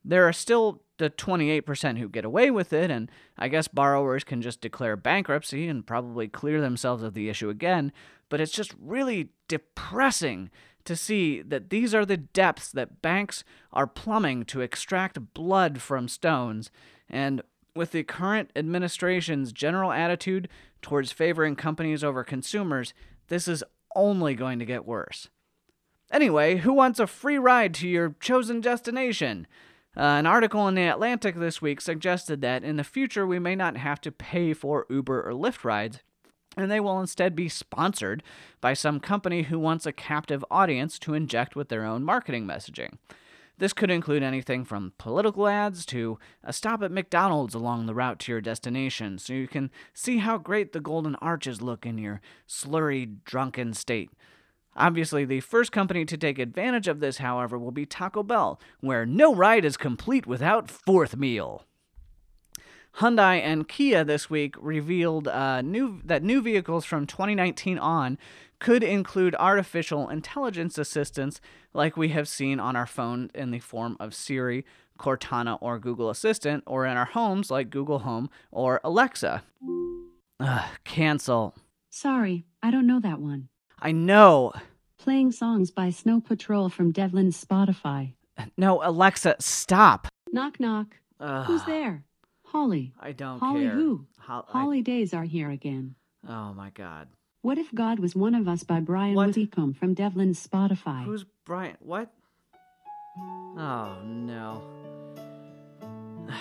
There 0.05 0.29
are 0.29 0.33
still 0.33 0.83
the 0.99 1.09
28% 1.09 1.99
who 1.99 2.09
get 2.09 2.25
away 2.25 2.51
with 2.51 2.73
it, 2.73 2.91
and 2.91 3.11
I 3.39 3.49
guess 3.49 3.67
borrowers 3.67 4.23
can 4.23 4.43
just 4.43 4.61
declare 4.61 4.97
bankruptcy 4.97 5.67
and 5.67 5.87
probably 5.87 6.29
clear 6.29 6.61
themselves 6.61 7.03
of 7.03 7.15
the 7.15 7.29
issue 7.29 7.49
again, 7.49 7.91
but 8.29 8.41
it's 8.41 8.53
just 8.53 8.75
really 8.79 9.31
depressing 9.49 10.51
to 10.85 10.97
see 10.97 11.43
that 11.43 11.71
these 11.71 11.95
are 11.95 12.05
the 12.05 12.17
depths 12.17 12.71
that 12.73 13.03
banks 13.03 13.45
are 13.73 13.87
plumbing 13.87 14.45
to 14.47 14.61
extract 14.61 15.35
blood 15.35 15.81
from 15.81 16.09
stones. 16.09 16.71
And 17.09 17.43
with 17.75 17.93
the 17.93 18.05
current 18.05 18.51
administration's 18.55 19.53
general 19.53 19.93
attitude 19.93 20.49
towards 20.83 21.13
favoring 21.13 21.57
companies 21.57 22.05
over 22.05 22.23
consumers, 22.23 22.95
this 23.29 23.49
is 23.49 23.65
only 23.97 24.35
going 24.35 24.59
to 24.59 24.65
get 24.65 24.85
worse. 24.85 25.29
Anyway, 26.11 26.57
who 26.57 26.73
wants 26.73 27.01
a 27.01 27.07
free 27.07 27.39
ride 27.39 27.75
to 27.75 27.89
your 27.89 28.15
chosen 28.21 28.61
destination? 28.61 29.47
Uh, 29.97 30.01
an 30.01 30.27
article 30.27 30.67
in 30.69 30.75
The 30.75 30.83
Atlantic 30.83 31.37
this 31.37 31.63
week 31.63 31.81
suggested 31.81 32.41
that 32.41 32.65
in 32.65 32.77
the 32.77 32.85
future 32.85 33.27
we 33.27 33.39
may 33.39 33.55
not 33.55 33.77
have 33.77 34.01
to 34.03 34.13
pay 34.13 34.53
for 34.53 34.87
Uber 34.91 35.29
or 35.29 35.33
Lyft 35.33 35.65
rides 35.65 36.01
and 36.57 36.71
they 36.71 36.81
will 36.81 37.01
instead 37.01 37.35
be 37.35 37.49
sponsored 37.49 38.23
by 38.61 38.75
some 38.75 39.01
company 39.01 39.43
who 39.43 39.59
wants 39.59 39.87
a 39.87 39.93
captive 39.93 40.45
audience 40.51 40.99
to 41.01 41.15
inject 41.15 41.57
with 41.57 41.69
their 41.69 41.85
own 41.85 42.05
marketing 42.05 42.47
messaging. 42.47 42.99
This 43.59 43.73
could 43.73 43.91
include 43.91 44.23
anything 44.25 44.65
from 44.65 44.93
political 44.99 45.47
ads 45.47 45.87
to 45.87 46.19
a 46.43 46.53
stop 46.53 46.83
at 46.83 46.91
McDonald's 46.91 47.55
along 47.55 47.87
the 47.87 47.95
route 47.95 48.19
to 48.21 48.33
your 48.33 48.41
destination 48.41 49.19
so 49.19 49.33
you 49.33 49.47
can 49.47 49.71
see 49.93 50.19
how 50.19 50.39
great 50.39 50.73
the 50.73 50.81
golden 50.81 51.15
arches 51.17 51.63
look 51.63 51.87
in 51.87 51.97
your 51.97 52.21
slurry, 52.49 53.19
drunken 53.25 53.73
state. 53.73 54.11
Obviously, 54.77 55.25
the 55.25 55.39
first 55.39 55.71
company 55.71 56.05
to 56.05 56.17
take 56.17 56.41
advantage 56.41 56.89
of 56.89 56.99
this, 56.99 57.19
however, 57.19 57.57
will 57.57 57.71
be 57.71 57.87
Taco 57.87 58.25
Bell, 58.25 58.61
where 58.81 59.07
no 59.07 59.33
ride 59.33 59.65
is 59.65 59.77
complete 59.77 60.27
without 60.27 60.69
fourth 60.69 61.17
meal. 61.17 61.65
Hyundai 62.99 63.41
and 63.41 63.67
Kia 63.67 64.05
this 64.05 64.31
week 64.31 64.55
revealed 64.61 65.27
uh, 65.27 65.63
new 65.63 66.01
that 66.05 66.23
new 66.23 66.41
vehicles 66.41 66.85
from 66.85 67.07
2019 67.07 67.79
on 67.79 68.19
could 68.61 68.85
include 68.85 69.35
artificial 69.39 70.09
intelligence 70.09 70.79
assistance, 70.79 71.41
like 71.73 71.97
we 71.97 72.11
have 72.11 72.29
seen 72.29 72.61
on 72.61 72.77
our 72.77 72.87
phone 72.87 73.31
in 73.35 73.51
the 73.51 73.59
form 73.59 73.97
of 73.99 74.15
Siri, 74.15 74.65
Cortana, 74.99 75.59
or 75.61 75.79
Google 75.79 76.09
Assistant, 76.09 76.63
or 76.67 76.87
in 76.87 76.97
our 76.97 77.05
homes 77.05 77.51
like 77.51 77.69
Google 77.69 78.01
Home 78.01 78.31
or 78.53 78.81
Alexa. 78.85 79.43
Ugh, 80.41 80.65
cancel. 80.85 81.57
Sorry, 81.91 82.45
I 82.63 82.71
don't 82.71 82.87
know 82.87 83.01
that 83.01 83.21
one. 83.21 83.49
I 83.81 83.91
know. 83.91 84.53
Playing 84.99 85.33
songs 85.33 85.73
by 85.73 85.91
Snow 85.91 86.21
Patrol 86.21 86.69
from 86.69 86.93
Devlin's 86.93 87.45
Spotify. 87.45 88.15
No, 88.57 88.81
Alexa, 88.85 89.37
stop. 89.41 90.07
Knock 90.33 90.59
knock. 90.61 90.97
Ugh. 91.21 91.47
Who's 91.47 91.65
there? 91.65 92.05
Holly. 92.55 92.93
I 93.01 93.11
don't 93.11 93.41
Holly 93.41 93.65
care. 93.65 93.73
who? 93.73 94.07
Hol- 94.21 94.47
I- 94.49 94.53
Holidays 94.61 95.13
are 95.13 95.25
here 95.25 95.51
again. 95.51 95.97
oh 96.29 96.55
my 96.55 96.71
god. 96.71 97.09
What 97.43 97.59
if 97.59 97.75
God 97.75 97.99
was 97.99 98.15
one 98.15 98.35
of 98.35 98.47
us 98.49 98.63
by 98.63 98.79
Brian 98.81 99.15
What? 99.15 99.35
Whitcomb 99.35 99.75
from 99.75 99.93
Devlin's 99.93 100.45
Spotify? 100.47 101.05
Who's 101.05 101.25
Brian? 101.45 101.77
What? 101.81 102.13
Oh 103.19 103.99
no. 104.05 104.63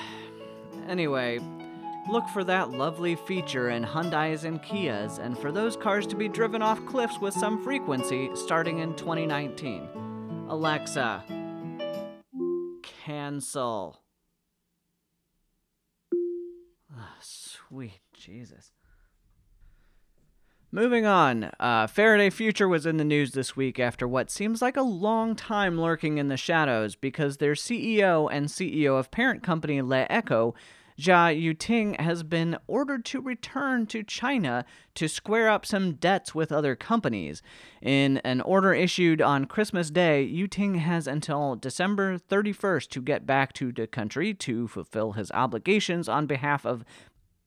anyway, 0.88 1.40
Look 2.10 2.28
for 2.28 2.44
that 2.44 2.70
lovely 2.72 3.16
feature 3.16 3.70
in 3.70 3.82
Hyundais 3.84 4.44
and 4.44 4.62
Kias, 4.62 5.20
and 5.20 5.38
for 5.38 5.54
those 5.54 5.78
cars 5.78 6.06
to 6.08 6.18
be 6.18 6.28
driven 6.28 6.62
off 6.62 6.86
cliffs 6.86 7.18
with 7.20 7.34
some 7.34 7.64
frequency 7.64 8.30
starting 8.36 8.80
in 8.80 8.94
2019. 8.96 9.88
Alexa, 10.50 11.24
cancel. 12.84 14.03
Sweet 17.24 18.02
Jesus. 18.14 18.72
Moving 20.72 21.06
on, 21.06 21.52
uh, 21.60 21.86
Faraday 21.86 22.32
Future 22.32 22.68
was 22.68 22.88
in 22.88 22.98
the 22.98 23.04
news 23.04 23.34
this 23.34 23.56
week 23.56 23.80
after 23.80 24.08
what 24.08 24.32
seems 24.32 24.60
like 24.60 24.76
a 24.76 24.82
long 24.82 25.36
time 25.36 25.80
lurking 25.80 26.18
in 26.18 26.30
the 26.30 26.38
shadows 26.38 26.96
because 26.96 27.38
their 27.38 27.54
CEO 27.54 28.28
and 28.32 28.48
CEO 28.48 28.98
of 28.98 29.12
parent 29.12 29.44
company 29.44 29.80
LeEco, 29.84 30.56
Jia 31.00 31.40
Yueting, 31.40 32.00
has 32.00 32.24
been 32.24 32.58
ordered 32.66 33.06
to 33.06 33.22
return 33.22 33.86
to 33.86 34.02
China 34.02 34.66
to 34.96 35.08
square 35.08 35.48
up 35.48 35.64
some 35.64 35.94
debts 35.94 36.34
with 36.34 36.52
other 36.52 36.76
companies. 36.76 37.44
In 37.82 38.18
an 38.24 38.42
order 38.42 38.74
issued 38.74 39.22
on 39.22 39.46
Christmas 39.46 39.92
Day, 39.92 40.28
Yueting 40.28 40.78
has 40.78 41.06
until 41.06 41.56
December 41.56 42.18
31st 42.18 42.90
to 42.90 43.02
get 43.02 43.28
back 43.28 43.54
to 43.54 43.72
the 43.72 43.86
country 43.86 44.34
to 44.34 44.68
fulfill 44.68 45.12
his 45.12 45.32
obligations 45.32 46.10
on 46.10 46.26
behalf 46.26 46.66
of 46.66 46.84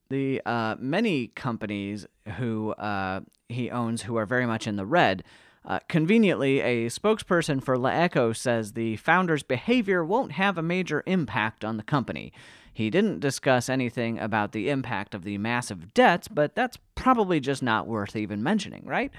the 0.09 0.43
uh, 0.47 0.77
many 0.79 1.29
companies 1.29 2.07
who 2.37 2.73
uh, 2.73 3.21
he 3.49 3.71
owns 3.71 4.03
who 4.03 4.17
are 4.17 4.27
very 4.27 4.47
much 4.47 4.67
in 4.67 4.77
the 4.77 4.87
red. 4.87 5.25
Uh, 5.65 5.81
conveniently, 5.89 6.61
a 6.61 6.87
spokesperson 6.87 7.63
for 7.63 7.77
LeEco 7.77 8.37
says 8.37 8.73
the 8.73 8.97
founder's 8.97 9.43
behavior 9.43 10.05
won't 10.05 10.33
have 10.33 10.57
a 10.57 10.63
major 10.63 11.03
impact 11.07 11.65
on 11.65 11.77
the 11.77 11.83
company. 11.83 12.33
He 12.73 12.91
didn't 12.91 13.21
discuss 13.21 13.69
anything 13.69 14.19
about 14.19 14.53
the 14.53 14.69
impact 14.69 15.15
of 15.15 15.25
the 15.25 15.39
massive 15.39 15.95
debts, 15.95 16.29
but 16.29 16.55
that's 16.55 16.79
probably 16.95 17.41
just 17.41 17.63
not 17.63 17.87
worth 17.87 18.15
even 18.15 18.43
mentioning, 18.43 18.85
right? 18.85 19.11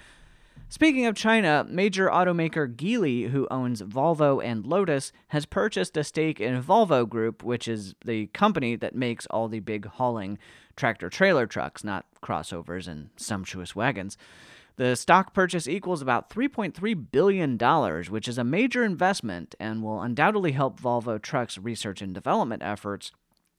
Speaking 0.70 1.06
of 1.06 1.16
China, 1.16 1.66
major 1.70 2.10
automaker 2.10 2.68
Geely, 2.68 3.30
who 3.30 3.48
owns 3.50 3.82
Volvo 3.82 4.44
and 4.44 4.66
Lotus, 4.66 5.14
has 5.30 5.46
purchased 5.46 5.96
a 5.96 6.04
stake 6.04 6.42
in 6.42 6.62
Volvo 6.62 7.08
Group, 7.08 7.42
which 7.42 7.70
is 7.70 7.96
the 8.04 8.28
company 8.28 8.76
that 8.76 8.94
makes 8.94 9.26
all 9.28 9.48
the 9.48 9.62
big 9.62 9.86
hauling 9.86 10.38
tractor 10.76 11.10
trailer 11.10 11.48
trucks, 11.48 11.86
not 11.86 12.06
crossovers 12.22 12.86
and 12.86 13.12
sumptuous 13.16 13.78
wagons. 13.78 14.18
The 14.76 14.98
stock 14.98 15.34
purchase 15.34 15.70
equals 15.70 16.02
about 16.02 16.30
$3.3 16.30 17.12
billion, 17.12 17.58
which 18.12 18.28
is 18.28 18.38
a 18.38 18.44
major 18.44 18.84
investment 18.84 19.56
and 19.62 19.82
will 19.82 20.02
undoubtedly 20.02 20.52
help 20.52 20.82
Volvo 20.82 21.20
Trucks' 21.20 21.58
research 21.58 22.02
and 22.02 22.14
development 22.14 22.62
efforts. 22.62 23.14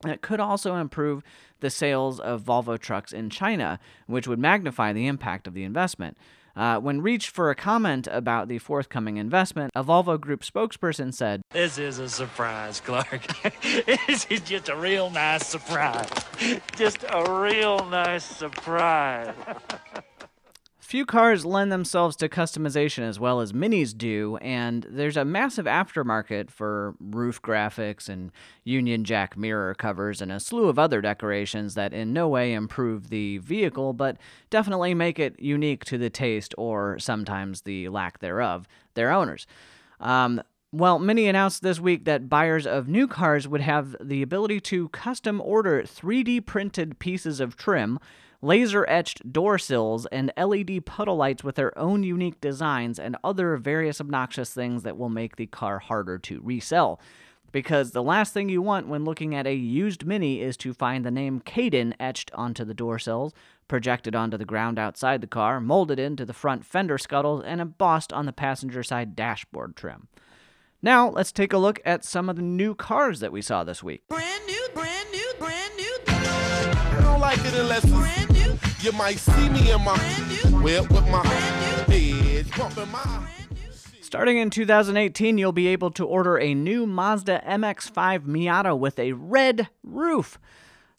It 0.05 0.21
could 0.21 0.41
also 0.41 0.77
improve 0.77 1.23
the 1.61 1.71
sales 1.71 2.21
of 2.21 2.45
Volvo 2.45 2.79
trucks 2.79 3.13
in 3.13 3.31
China, 3.31 3.81
which 4.07 4.29
would 4.29 4.39
magnify 4.39 4.93
the 4.93 5.07
impact 5.07 5.47
of 5.49 5.55
the 5.55 5.65
investment. 5.65 6.19
Uh, 6.57 6.79
when 6.79 7.01
reached 7.01 7.31
for 7.31 7.51
a 7.51 7.55
comment 7.55 8.09
about 8.11 8.49
the 8.49 8.59
forthcoming 8.59 9.17
investment, 9.17 9.71
a 9.75 9.85
Volvo 9.85 10.21
Group 10.21 10.43
spokesperson 10.43 11.15
said, 11.15 11.43
This 11.53 11.79
is 11.79 11.99
a 11.99 12.09
surprise, 12.09 12.81
Clark. 12.81 13.27
this 13.87 14.27
is 14.29 14.41
just 14.41 14.69
a 14.69 14.77
real 14.77 15.11
nice 15.11 15.47
surprise. 15.47 16.09
Just 16.77 17.05
a 17.09 17.41
real 17.41 17.85
nice 17.87 18.25
surprise. 18.25 19.35
Few 20.89 21.05
cars 21.05 21.45
lend 21.45 21.71
themselves 21.71 22.17
to 22.17 22.31
customization 22.31 23.07
as 23.07 23.21
well 23.21 23.41
as 23.41 23.53
minis 23.53 23.95
do, 23.95 24.39
and 24.41 24.87
there's 24.89 25.19
a 25.19 25.25
massive 25.27 25.67
aftermarket 25.67 26.51
for 26.51 26.95
roof 26.99 27.43
graphics 27.43 28.09
and 28.09 28.33
Union 28.65 29.05
Jack 29.05 29.37
mirror 29.37 29.75
covers 29.75 30.23
and 30.23 30.33
a 30.33 30.41
slew 30.41 30.67
of 30.67 30.79
other 30.79 31.03
decorations 31.03 31.75
that 31.75 31.93
in 31.93 32.15
no 32.15 32.27
way 32.27 32.55
improve 32.55 33.11
the 33.11 33.37
vehicle, 33.37 33.93
but 33.93 34.17
definitely 34.49 34.95
make 34.95 35.19
it 35.19 35.39
unique 35.39 35.85
to 35.85 35.99
the 35.99 36.09
taste 36.09 36.55
or 36.57 36.99
sometimes 36.99 37.61
the 37.61 37.91
lack 37.91 38.21
thereof 38.21 38.67
their 38.95 39.13
owners. 39.13 39.47
Um, 40.01 40.41
well, 40.73 40.99
Mini 40.99 41.29
announced 41.29 41.63
this 41.63 41.79
week 41.79 42.07
that 42.07 42.31
buyers 42.31 42.67
of 42.67 42.89
new 42.89 43.07
cars 43.07 43.47
would 43.47 43.61
have 43.61 43.95
the 44.01 44.23
ability 44.23 44.61
to 44.61 44.89
custom 44.89 45.39
order 45.43 45.83
3D 45.83 46.47
printed 46.47 46.99
pieces 46.99 47.41
of 47.41 47.57
trim 47.59 47.99
laser 48.41 48.89
etched 48.89 49.33
door 49.33 49.59
sills, 49.59 50.07
and 50.07 50.33
LED 50.37 50.85
puddle 50.87 51.17
lights 51.17 51.43
with 51.43 51.57
their 51.57 51.77
own 51.79 52.03
unique 52.03 52.41
designs, 52.41 52.99
and 52.99 53.17
other 53.25 53.57
various 53.57 54.01
obnoxious 54.01 54.53
things 54.53 54.83
that 54.83 54.97
will 54.97 55.09
make 55.09 55.37
the 55.37 55.47
car 55.47 55.79
harder 55.79 56.19
to 56.19 56.41
resell. 56.43 57.01
Because 57.51 57.93
the 57.93 58.03
last 58.03 58.35
thing 58.35 58.49
you 58.49 58.61
want 58.61 58.89
when 58.89 59.05
looking 59.05 59.35
at 59.35 59.47
a 59.47 59.55
used 59.55 60.05
Mini 60.05 60.43
is 60.43 60.57
to 60.59 60.75
find 60.75 61.05
the 61.05 61.11
name 61.11 61.41
Caden 61.41 61.95
etched 61.99 62.31
onto 62.35 62.65
the 62.65 62.75
door 62.75 62.99
sills, 62.99 63.33
projected 63.69 64.15
onto 64.15 64.37
the 64.37 64.45
ground 64.45 64.79
outside 64.79 65.21
the 65.23 65.27
car, 65.27 65.61
molded 65.61 65.99
into 65.99 66.27
the 66.27 66.35
front 66.35 66.65
fender 66.65 66.99
scuttles, 66.99 67.43
and 67.45 67.61
embossed 67.61 68.13
on 68.13 68.27
the 68.27 68.33
passenger 68.33 68.83
side 68.83 69.17
dashboard 69.17 69.77
trim. 69.77 70.09
Now, 70.83 71.09
let's 71.09 71.33
take 71.33 71.53
a 71.53 71.59
look 71.59 71.81
at 71.85 72.05
some 72.05 72.29
of 72.29 72.37
the 72.37 72.43
new 72.43 72.75
cars 72.75 73.21
that 73.21 73.33
we 73.33 73.43
saw 73.43 73.65
this 73.65 73.83
week. 73.83 74.07
Brand 74.09 74.48
You 78.81 78.93
might 78.93 79.19
see 79.19 79.49
me 79.49 79.73
in 79.73 79.83
my 79.85 79.99
whip 80.63 80.89
with 80.91 81.09
my 81.11 81.27
head 81.27 82.47
bumping 82.57 82.91
my. 82.93 83.29
Starting 84.01 84.39
in 84.39 84.51
2018, 84.51 85.37
you'll 85.37 85.53
be 85.53 85.67
able 85.67 85.91
to 85.91 86.05
order 86.07 86.39
a 86.39 86.55
new 86.55 86.87
Mazda 86.87 87.43
MX5 87.47 88.21
Miata 88.21 88.79
with 88.79 88.99
a 88.99 89.13
red 89.13 89.69
roof. 89.83 90.39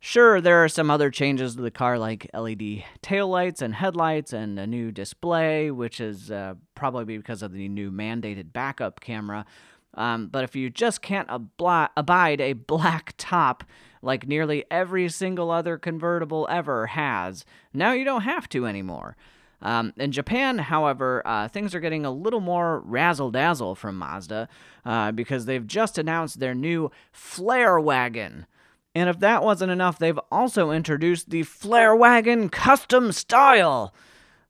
Sure, 0.02 0.40
there 0.40 0.64
are 0.64 0.70
some 0.70 0.92
other 0.92 1.10
changes 1.10 1.56
to 1.56 1.62
the 1.62 1.72
car, 1.72 1.98
like 1.98 2.30
LED 2.34 2.84
taillights 3.02 3.62
and 3.62 3.76
headlights, 3.76 4.32
and 4.32 4.60
a 4.60 4.68
new 4.68 4.92
display, 4.92 5.72
which 5.72 6.00
is 6.00 6.30
uh, 6.32 6.56
probably 6.76 7.18
because 7.18 7.42
of 7.42 7.52
the 7.52 7.68
new 7.68 7.92
mandated 7.92 8.54
backup 8.54 9.00
camera. 9.00 9.46
Um, 9.94 10.28
but 10.28 10.44
if 10.44 10.56
you 10.56 10.70
just 10.70 11.02
can't 11.02 11.28
abide 11.30 12.42
a 12.42 12.54
black 12.54 13.14
top 13.18 13.64
like 14.02 14.28
nearly 14.28 14.64
every 14.72 15.10
single 15.10 15.52
other 15.52 15.78
convertible 15.78 16.48
ever 16.50 16.88
has, 16.88 17.44
now 17.74 17.92
you 17.92 18.06
don't 18.06 18.22
have 18.22 18.48
to 18.50 18.66
anymore. 18.66 19.18
Um, 19.62 19.94
in 19.98 20.12
Japan, 20.12 20.58
however, 20.58 21.22
uh, 21.26 21.48
things 21.50 21.76
are 21.76 21.82
getting 21.82 22.06
a 22.06 22.12
little 22.12 22.40
more 22.40 22.80
razzle 22.80 23.32
dazzle 23.32 23.76
from 23.76 23.98
Mazda 23.98 24.48
uh, 24.86 25.12
because 25.12 25.46
they've 25.46 25.68
just 25.68 25.98
announced 25.98 26.40
their 26.40 26.56
new 26.56 26.92
Flare 27.12 27.80
Wagon. 27.80 28.46
And 28.96 29.10
if 29.10 29.20
that 29.20 29.44
wasn't 29.44 29.72
enough, 29.72 30.00
they've 30.00 30.20
also 30.32 30.72
introduced 30.72 31.30
the 31.30 31.44
Flare 31.44 31.96
Wagon 31.96 32.50
Custom 32.50 33.12
Style. 33.12 33.94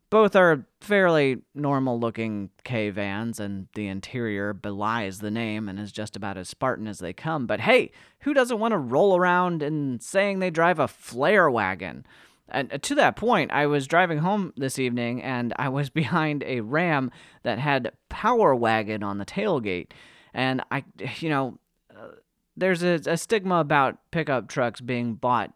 Both 0.10 0.36
are 0.36 0.66
fairly 0.82 1.42
normal 1.54 2.00
looking 2.00 2.50
K 2.64 2.90
vans, 2.90 3.40
and 3.40 3.68
the 3.76 3.88
interior 3.88 4.54
belies 4.54 5.20
the 5.20 5.30
name 5.30 5.70
and 5.70 5.80
is 5.80 5.92
just 5.92 6.16
about 6.16 6.38
as 6.38 6.50
Spartan 6.50 6.88
as 6.88 7.00
they 7.00 7.14
come. 7.14 7.46
But 7.46 7.62
hey, 7.62 7.92
who 8.22 8.34
doesn't 8.34 8.60
want 8.60 8.72
to 8.72 8.78
roll 8.78 9.16
around 9.16 9.62
and 9.62 10.02
saying 10.02 10.40
they 10.40 10.50
drive 10.50 10.80
a 10.80 10.88
flare 10.88 11.50
wagon? 11.50 12.06
And 12.52 12.74
uh, 12.74 12.78
to 12.80 12.96
that 12.96 13.16
point, 13.16 13.52
I 13.52 13.68
was 13.68 13.88
driving 13.88 14.20
home 14.20 14.54
this 14.58 14.80
evening 14.80 15.22
and 15.22 15.54
I 15.58 15.70
was 15.70 15.90
behind 15.90 16.44
a 16.44 16.62
Ram 16.62 17.12
that 17.44 17.60
had 17.60 17.92
Power 18.10 18.56
Wagon 18.56 19.04
on 19.04 19.18
the 19.18 19.26
tailgate. 19.26 19.92
And 20.34 20.62
I, 20.72 20.84
you 21.20 21.30
know, 21.30 21.60
uh, 21.96 22.16
there's 22.56 22.84
a, 22.84 23.00
a 23.06 23.18
stigma 23.18 23.60
about 23.60 24.00
pickup 24.12 24.48
trucks 24.48 24.82
being 24.82 25.16
bought 25.16 25.54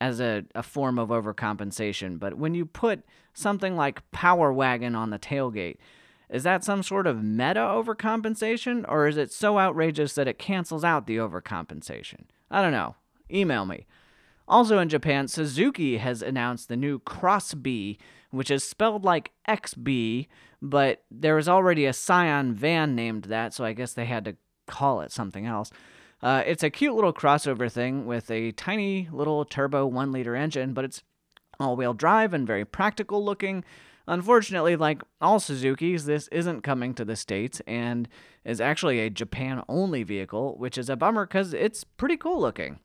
as 0.00 0.20
a, 0.20 0.44
a 0.54 0.62
form 0.62 0.98
of 0.98 1.08
overcompensation. 1.08 2.18
But 2.18 2.34
when 2.34 2.54
you 2.54 2.64
put 2.64 3.02
something 3.34 3.76
like 3.76 4.08
Power 4.10 4.52
Wagon 4.52 4.94
on 4.94 5.10
the 5.10 5.18
tailgate, 5.18 5.76
is 6.28 6.42
that 6.42 6.64
some 6.64 6.82
sort 6.82 7.06
of 7.06 7.22
meta 7.22 7.60
overcompensation, 7.60 8.84
or 8.86 9.06
is 9.06 9.16
it 9.16 9.32
so 9.32 9.58
outrageous 9.58 10.14
that 10.14 10.28
it 10.28 10.38
cancels 10.38 10.84
out 10.84 11.06
the 11.06 11.16
overcompensation? 11.16 12.24
I 12.50 12.62
don't 12.62 12.72
know. 12.72 12.96
Email 13.30 13.64
me. 13.64 13.86
Also 14.46 14.78
in 14.78 14.88
Japan, 14.88 15.28
Suzuki 15.28 15.98
has 15.98 16.22
announced 16.22 16.68
the 16.68 16.76
new 16.76 16.98
Cross 17.00 17.54
B, 17.54 17.98
which 18.30 18.50
is 18.50 18.64
spelled 18.64 19.04
like 19.04 19.32
XB, 19.48 20.26
but 20.60 21.02
there 21.10 21.34
was 21.34 21.48
already 21.48 21.86
a 21.86 21.92
Scion 21.92 22.54
van 22.54 22.94
named 22.94 23.24
that, 23.24 23.54
so 23.54 23.64
I 23.64 23.72
guess 23.72 23.92
they 23.92 24.06
had 24.06 24.24
to 24.24 24.36
call 24.66 25.00
it 25.00 25.12
something 25.12 25.46
else. 25.46 25.70
Uh, 26.22 26.42
it's 26.46 26.62
a 26.62 26.70
cute 26.70 26.94
little 26.94 27.12
crossover 27.12 27.70
thing 27.70 28.06
with 28.06 28.30
a 28.30 28.52
tiny 28.52 29.08
little 29.12 29.44
turbo 29.44 29.86
one 29.86 30.10
liter 30.10 30.34
engine, 30.34 30.72
but 30.72 30.84
it's 30.84 31.02
all 31.60 31.76
wheel 31.76 31.94
drive 31.94 32.34
and 32.34 32.46
very 32.46 32.64
practical 32.64 33.24
looking. 33.24 33.64
Unfortunately, 34.06 34.74
like 34.74 35.02
all 35.20 35.38
Suzukis, 35.38 36.04
this 36.04 36.28
isn't 36.28 36.62
coming 36.62 36.94
to 36.94 37.04
the 37.04 37.14
States 37.14 37.60
and 37.66 38.08
is 38.44 38.60
actually 38.60 39.00
a 39.00 39.10
Japan 39.10 39.62
only 39.68 40.02
vehicle, 40.02 40.56
which 40.56 40.78
is 40.78 40.88
a 40.88 40.96
bummer 40.96 41.26
because 41.26 41.52
it's 41.52 41.84
pretty 41.84 42.16
cool 42.16 42.40
looking. 42.40 42.78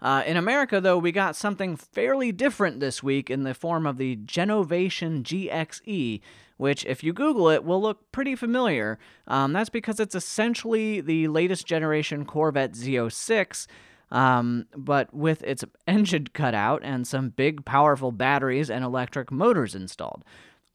Uh, 0.00 0.22
in 0.26 0.36
America, 0.36 0.80
though, 0.80 0.98
we 0.98 1.12
got 1.12 1.36
something 1.36 1.76
fairly 1.76 2.32
different 2.32 2.80
this 2.80 3.02
week 3.02 3.30
in 3.30 3.44
the 3.44 3.54
form 3.54 3.86
of 3.86 3.98
the 3.98 4.16
Genovation 4.16 5.22
GXE, 5.22 6.20
which, 6.62 6.84
if 6.84 7.02
you 7.02 7.12
Google 7.12 7.48
it, 7.48 7.64
will 7.64 7.82
look 7.82 8.12
pretty 8.12 8.36
familiar. 8.36 8.96
Um, 9.26 9.52
that's 9.52 9.68
because 9.68 9.98
it's 9.98 10.14
essentially 10.14 11.00
the 11.00 11.26
latest 11.26 11.66
generation 11.66 12.24
Corvette 12.24 12.74
Z06. 12.74 13.66
Um, 14.12 14.66
but 14.76 15.12
with 15.12 15.42
its 15.42 15.64
engine 15.88 16.28
cut 16.32 16.54
out 16.54 16.82
and 16.84 17.04
some 17.04 17.30
big, 17.30 17.64
powerful 17.64 18.12
batteries 18.12 18.70
and 18.70 18.84
electric 18.84 19.32
motors 19.32 19.74
installed. 19.74 20.24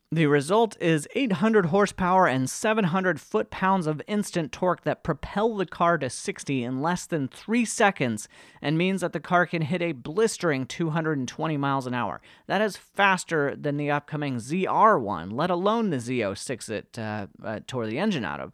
The 0.09 0.27
result 0.27 0.77
is 0.79 1.05
800 1.15 1.65
horsepower 1.65 2.27
and 2.27 2.49
700 2.49 3.19
foot 3.19 3.49
pounds 3.49 3.87
of 3.87 4.01
instant 4.07 4.53
torque 4.53 4.83
that 4.83 5.03
propel 5.03 5.57
the 5.57 5.65
car 5.65 5.97
to 5.97 6.09
60 6.09 6.63
in 6.63 6.81
less 6.81 7.05
than 7.05 7.27
three 7.27 7.65
seconds 7.65 8.29
and 8.61 8.77
means 8.77 9.01
that 9.01 9.11
the 9.11 9.19
car 9.19 9.45
can 9.45 9.63
hit 9.63 9.81
a 9.81 9.91
blistering 9.91 10.65
220 10.65 11.57
miles 11.57 11.85
an 11.85 11.93
hour. 11.93 12.21
That 12.45 12.61
is 12.61 12.77
faster 12.77 13.53
than 13.53 13.75
the 13.75 13.91
upcoming 13.91 14.37
ZR1, 14.37 15.33
let 15.33 15.49
alone 15.49 15.89
the 15.89 15.97
Z06 15.97 16.69
it 16.69 16.97
uh, 16.97 17.27
uh, 17.43 17.59
tore 17.67 17.85
the 17.85 17.99
engine 17.99 18.23
out 18.23 18.39
of. 18.39 18.53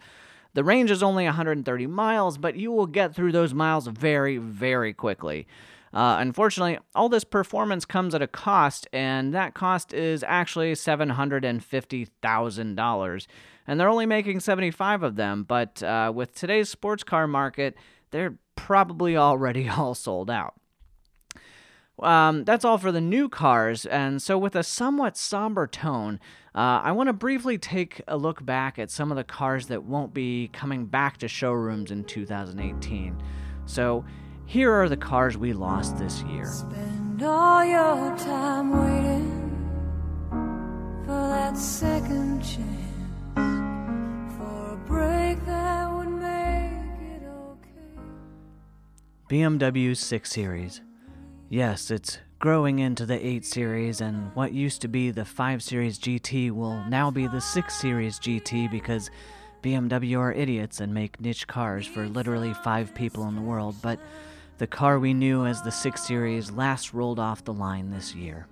The 0.56 0.64
range 0.64 0.90
is 0.90 1.04
only 1.04 1.26
130 1.26 1.86
miles, 1.86 2.40
but 2.40 2.56
you 2.56 2.72
will 2.72 2.88
get 2.88 3.14
through 3.14 3.32
those 3.32 3.54
miles 3.54 3.86
very, 3.86 4.38
very 4.38 4.92
quickly. 4.92 5.46
Uh, 5.94 6.18
unfortunately, 6.20 6.78
all 6.96 7.08
this 7.08 7.24
performance 7.24 7.86
comes 7.86 8.16
at 8.16 8.22
a 8.22 8.28
cost, 8.28 8.88
and 8.92 9.34
that 9.34 9.54
cost 9.54 9.94
is 9.94 10.26
actually 10.28 10.74
$750,000. 10.74 13.28
And 13.68 13.80
they're 13.80 13.88
only 13.88 14.08
making 14.08 14.40
75 14.40 15.04
of 15.04 15.16
them, 15.16 15.44
but 15.44 15.84
uh, 15.84 16.12
with 16.14 16.34
today's 16.34 16.70
sports 16.70 17.04
car 17.04 17.28
market, 17.28 17.76
they're 18.12 18.38
probably 18.56 19.16
already 19.16 19.70
all 19.70 19.94
sold 19.94 20.32
out. 20.32 20.56
Um, 22.00 22.44
that's 22.44 22.66
all 22.66 22.80
for 22.80 22.92
the 22.92 23.00
new 23.00 23.30
cars, 23.30 23.86
and 23.86 24.20
so 24.20 24.36
with 24.36 24.56
a 24.56 24.64
somewhat 24.64 25.16
somber 25.16 25.68
tone, 25.68 26.20
uh, 26.56 26.82
I 26.84 26.92
want 26.92 27.06
to 27.08 27.14
briefly 27.14 27.60
take 27.60 28.02
a 28.08 28.18
look 28.18 28.44
back 28.44 28.80
at 28.80 28.90
some 28.90 29.12
of 29.12 29.16
the 29.16 29.24
cars 29.24 29.68
that 29.68 29.84
won't 29.84 30.12
be 30.12 30.50
coming 30.52 30.88
back 30.88 31.18
to 31.18 31.28
showrooms 31.28 31.92
in 31.92 32.04
2018. 32.04 33.22
So, 33.66 34.04
here 34.46 34.72
are 34.72 34.90
the 34.90 34.98
cars 34.98 35.38
we 35.38 35.54
lost 35.54 35.98
this 35.98 36.22
year. 36.24 36.46
Spend 36.46 37.24
all 37.24 37.64
your 37.64 38.18
time 38.18 38.72
waiting 38.72 39.50
for 41.06 41.28
that 41.30 41.58
second 41.58 42.42
chance 42.42 42.68
for 44.38 44.74
a 44.74 44.78
break 44.86 45.44
that 45.46 45.92
would 45.92 46.10
make 46.10 46.74
it 47.02 47.24
okay. 47.26 48.00
BMW 49.30 49.96
6 49.96 50.30
Series. 50.32 50.82
Yes, 51.50 51.92
it's 51.92 52.20
growing 52.40 52.80
into 52.80 53.06
the 53.06 53.26
8 53.26 53.46
Series, 53.46 54.02
and 54.02 54.36
what 54.36 54.54
used 54.54 54.82
to 54.82 54.88
be 54.88 55.12
the 55.12 55.24
5 55.24 55.64
Series 55.64 55.98
GT 56.00 56.52
will 56.52 56.84
now 56.86 57.10
be 57.10 57.28
the 57.28 57.40
6 57.40 57.74
Series 57.74 58.20
GT 58.20 58.70
because 58.70 59.10
BMW 59.64 60.20
are 60.20 60.34
idiots 60.34 60.82
and 60.82 60.94
make 60.94 61.22
niche 61.22 61.48
cars 61.48 61.88
for 61.88 62.08
literally 62.10 62.54
five 62.54 62.94
people 62.94 63.28
in 63.30 63.36
the 63.36 63.42
world, 63.42 63.76
but 63.82 63.98
the 64.58 64.68
car 64.68 65.00
we 65.00 65.14
knew 65.14 65.46
as 65.46 65.62
the 65.62 65.72
6 65.72 66.02
Series 66.02 66.52
last 66.52 66.94
rolled 66.94 67.20
off 67.20 67.44
the 67.44 67.54
line 67.54 67.90
this 67.90 68.14
year. 68.14 68.48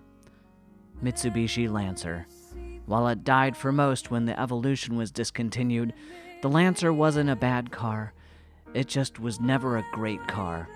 Mitsubishi 1.03 1.69
Lancer. 1.69 2.27
While 2.85 3.07
it 3.07 3.23
died 3.23 3.55
for 3.55 3.71
most 3.71 4.11
when 4.11 4.25
the 4.25 4.39
Evolution 4.39 4.95
was 4.95 5.11
discontinued, 5.11 5.93
the 6.41 6.49
Lancer 6.49 6.91
wasn't 6.91 7.29
a 7.29 7.35
bad 7.35 7.71
car. 7.71 8.13
It 8.73 8.87
just 8.87 9.19
was 9.19 9.39
never 9.39 9.77
a 9.77 9.85
great 9.91 10.27
car, 10.27 10.67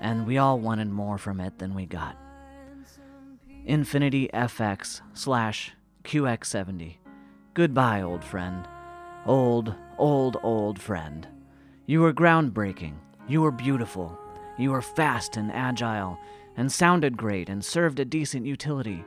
and 0.00 0.26
we 0.26 0.38
all 0.38 0.58
wanted 0.58 0.90
more 0.90 1.18
from 1.18 1.40
it 1.40 1.58
than 1.58 1.74
we 1.74 1.86
got. 1.86 2.16
Infiniti 3.66 4.30
FX 4.32 5.00
slash 5.14 5.72
QX70. 6.04 6.96
Goodbye, 7.54 8.02
old 8.02 8.22
friend. 8.22 8.66
Old, 9.24 9.74
old, 9.98 10.36
old 10.42 10.78
friend. 10.78 11.26
You 11.86 12.00
were 12.00 12.12
groundbreaking. 12.12 12.94
You 13.28 13.42
were 13.42 13.50
beautiful. 13.50 14.18
You 14.58 14.70
were 14.70 14.82
fast 14.82 15.36
and 15.36 15.52
agile, 15.52 16.18
and 16.56 16.70
sounded 16.70 17.16
great 17.16 17.48
and 17.48 17.64
served 17.64 18.00
a 18.00 18.04
decent 18.04 18.46
utility. 18.46 19.04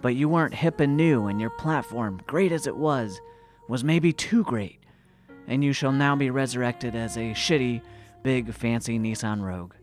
But 0.00 0.14
you 0.14 0.28
weren't 0.28 0.54
hip 0.54 0.80
and 0.80 0.96
new, 0.96 1.26
and 1.26 1.40
your 1.40 1.50
platform, 1.50 2.20
great 2.26 2.52
as 2.52 2.66
it 2.66 2.76
was, 2.76 3.20
was 3.68 3.82
maybe 3.82 4.12
too 4.12 4.44
great. 4.44 4.80
And 5.48 5.64
you 5.64 5.72
shall 5.72 5.92
now 5.92 6.14
be 6.16 6.30
resurrected 6.30 6.94
as 6.94 7.16
a 7.16 7.32
shitty, 7.32 7.82
big, 8.22 8.52
fancy 8.52 8.98
Nissan 8.98 9.42
Rogue. 9.42 9.74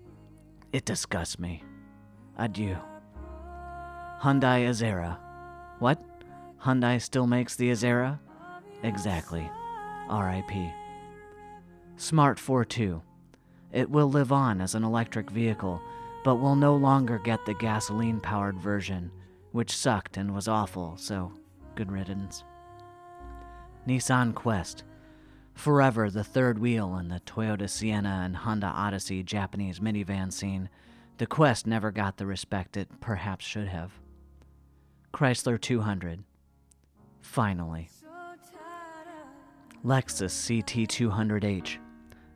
It 0.72 0.86
disgusts 0.86 1.40
me. 1.40 1.64
Adieu. 2.38 2.78
Hyundai 4.22 4.68
Azera. 4.68 5.18
What? 5.80 6.02
Hyundai 6.62 7.02
still 7.02 7.28
makes 7.28 7.56
the 7.56 7.72
Azera? 7.72 8.20
Exactly. 8.84 9.50
R.I.P. 10.10 10.72
Smart 11.98 12.38
ForTwo. 12.38 13.02
It 13.74 13.90
will 13.90 14.10
live 14.10 14.32
on 14.32 14.62
as 14.62 14.76
an 14.76 14.84
electric 14.84 15.32
vehicle, 15.32 15.82
but 16.24 16.36
will 16.36 16.56
no 16.56 16.76
longer 16.76 17.20
get 17.20 17.46
the 17.46 17.56
gasoline 17.56 18.20
powered 18.20 18.60
version, 18.60 19.12
which 19.52 19.76
sucked 19.76 20.16
and 20.16 20.34
was 20.34 20.48
awful, 20.48 20.96
so 20.98 21.34
good 21.76 21.92
riddance. 21.92 22.44
Nissan 23.88 24.34
Quest. 24.34 24.84
Forever 25.56 26.10
the 26.10 26.24
third 26.24 26.58
wheel 26.60 26.96
in 26.98 27.10
the 27.10 27.20
Toyota 27.22 27.70
Sienna 27.70 28.22
and 28.24 28.38
Honda 28.38 28.68
Odyssey 28.68 29.24
Japanese 29.24 29.80
minivan 29.80 30.32
scene, 30.32 30.70
the 31.18 31.28
Quest 31.28 31.68
never 31.68 31.92
got 31.92 32.18
the 32.18 32.26
respect 32.26 32.78
it 32.78 32.90
perhaps 33.00 33.46
should 33.46 33.68
have. 33.68 33.92
Chrysler 35.14 35.62
200. 35.62 36.24
Finally. 37.22 37.90
Lexus 39.84 40.64
CT200H. 40.64 41.78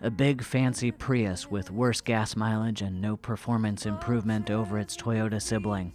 A 0.01 0.12
big 0.12 0.43
fancy 0.43 0.91
Prius 0.91 1.49
with 1.49 1.71
worse 1.71 2.01
gas 2.01 2.36
mileage 2.36 2.83
and 2.83 3.01
no 3.01 3.17
performance 3.17 3.88
improvement 3.88 4.51
over 4.51 4.77
its 4.77 4.95
Toyota 4.95 5.41
sibling. 5.41 5.91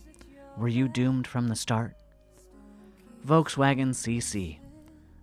Were 0.56 0.66
you 0.68 0.88
doomed 0.88 1.26
from 1.26 1.46
the 1.46 1.54
start? 1.54 1.94
Volkswagen 3.24 3.90
CC. 3.90 4.58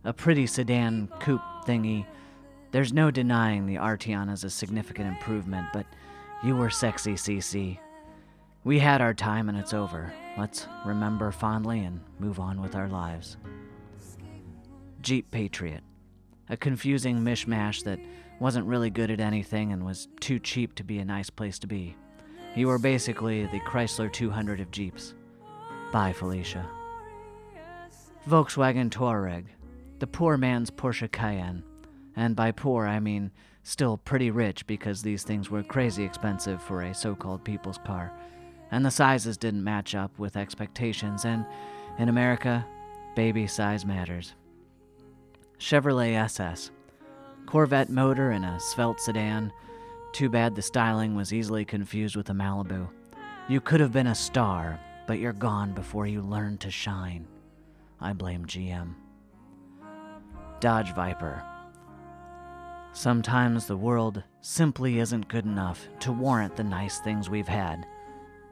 A 0.05 0.13
pretty 0.13 0.47
sedan 0.47 1.09
coupe 1.19 1.41
thingy. 1.65 2.05
There's 2.71 2.93
no 2.93 3.11
denying 3.11 3.65
the 3.65 3.75
Arteon 3.75 4.31
is 4.31 4.45
a 4.45 4.49
significant 4.49 5.09
improvement, 5.09 5.67
but 5.73 5.85
you 6.41 6.55
were 6.55 6.69
sexy, 6.69 7.15
CC. 7.15 7.79
We 8.63 8.79
had 8.79 9.01
our 9.01 9.13
time 9.13 9.49
and 9.49 9.57
it's 9.57 9.73
over. 9.73 10.13
Let's 10.37 10.67
remember 10.85 11.31
fondly 11.31 11.81
and 11.81 11.99
move 12.17 12.39
on 12.39 12.61
with 12.61 12.75
our 12.75 12.87
lives. 12.87 13.35
Jeep 15.01 15.29
Patriot. 15.31 15.83
A 16.47 16.55
confusing 16.55 17.19
mishmash 17.19 17.83
that 17.83 17.99
wasn't 18.39 18.65
really 18.65 18.89
good 18.89 19.11
at 19.11 19.19
anything 19.19 19.71
and 19.71 19.85
was 19.85 20.07
too 20.19 20.39
cheap 20.39 20.75
to 20.75 20.83
be 20.83 20.99
a 20.99 21.05
nice 21.05 21.29
place 21.29 21.59
to 21.59 21.67
be. 21.67 21.95
You 22.55 22.67
were 22.67 22.79
basically 22.79 23.45
the 23.45 23.59
Chrysler 23.59 24.11
200 24.11 24.59
of 24.59 24.71
Jeeps. 24.71 25.13
Bye, 25.91 26.13
Felicia. 26.13 26.67
Volkswagen 28.27 28.89
Touareg. 28.89 29.45
The 29.99 30.07
poor 30.07 30.37
man's 30.37 30.71
Porsche 30.71 31.11
Cayenne. 31.11 31.63
And 32.15 32.35
by 32.35 32.51
poor, 32.51 32.85
I 32.85 32.99
mean 32.99 33.31
still 33.63 33.97
pretty 33.97 34.31
rich 34.31 34.65
because 34.67 35.01
these 35.01 35.23
things 35.23 35.49
were 35.49 35.63
crazy 35.63 36.03
expensive 36.03 36.61
for 36.61 36.81
a 36.81 36.93
so 36.93 37.15
called 37.15 37.43
people's 37.43 37.77
car 37.85 38.13
and 38.71 38.85
the 38.85 38.91
sizes 38.91 39.37
didn't 39.37 39.63
match 39.63 39.95
up 39.95 40.17
with 40.19 40.37
expectations, 40.37 41.25
and 41.25 41.45
in 41.97 42.09
America, 42.09 42.65
baby 43.15 43.47
size 43.47 43.85
matters. 43.85 44.35
Chevrolet 45.59 46.13
SS. 46.13 46.71
Corvette 47.49 47.89
motor 47.89 48.31
in 48.33 48.43
a 48.43 48.59
svelte 48.59 48.99
sedan. 48.99 49.51
Too 50.11 50.29
bad 50.29 50.53
the 50.53 50.61
styling 50.61 51.15
was 51.15 51.33
easily 51.33 51.65
confused 51.65 52.15
with 52.15 52.29
a 52.29 52.33
Malibu. 52.33 52.87
You 53.47 53.59
could 53.59 53.79
have 53.79 53.91
been 53.91 54.05
a 54.05 54.13
star, 54.13 54.79
but 55.07 55.17
you're 55.17 55.33
gone 55.33 55.73
before 55.73 56.05
you 56.05 56.21
learn 56.21 56.59
to 56.59 56.69
shine. 56.69 57.25
I 57.99 58.13
blame 58.13 58.45
GM. 58.45 58.93
Dodge 60.59 60.93
Viper. 60.93 61.43
Sometimes 62.93 63.65
the 63.65 63.75
world 63.75 64.21
simply 64.41 64.99
isn't 64.99 65.27
good 65.27 65.45
enough 65.45 65.87
to 66.01 66.11
warrant 66.11 66.55
the 66.55 66.63
nice 66.63 66.99
things 66.99 67.31
we've 67.31 67.47
had. 67.47 67.83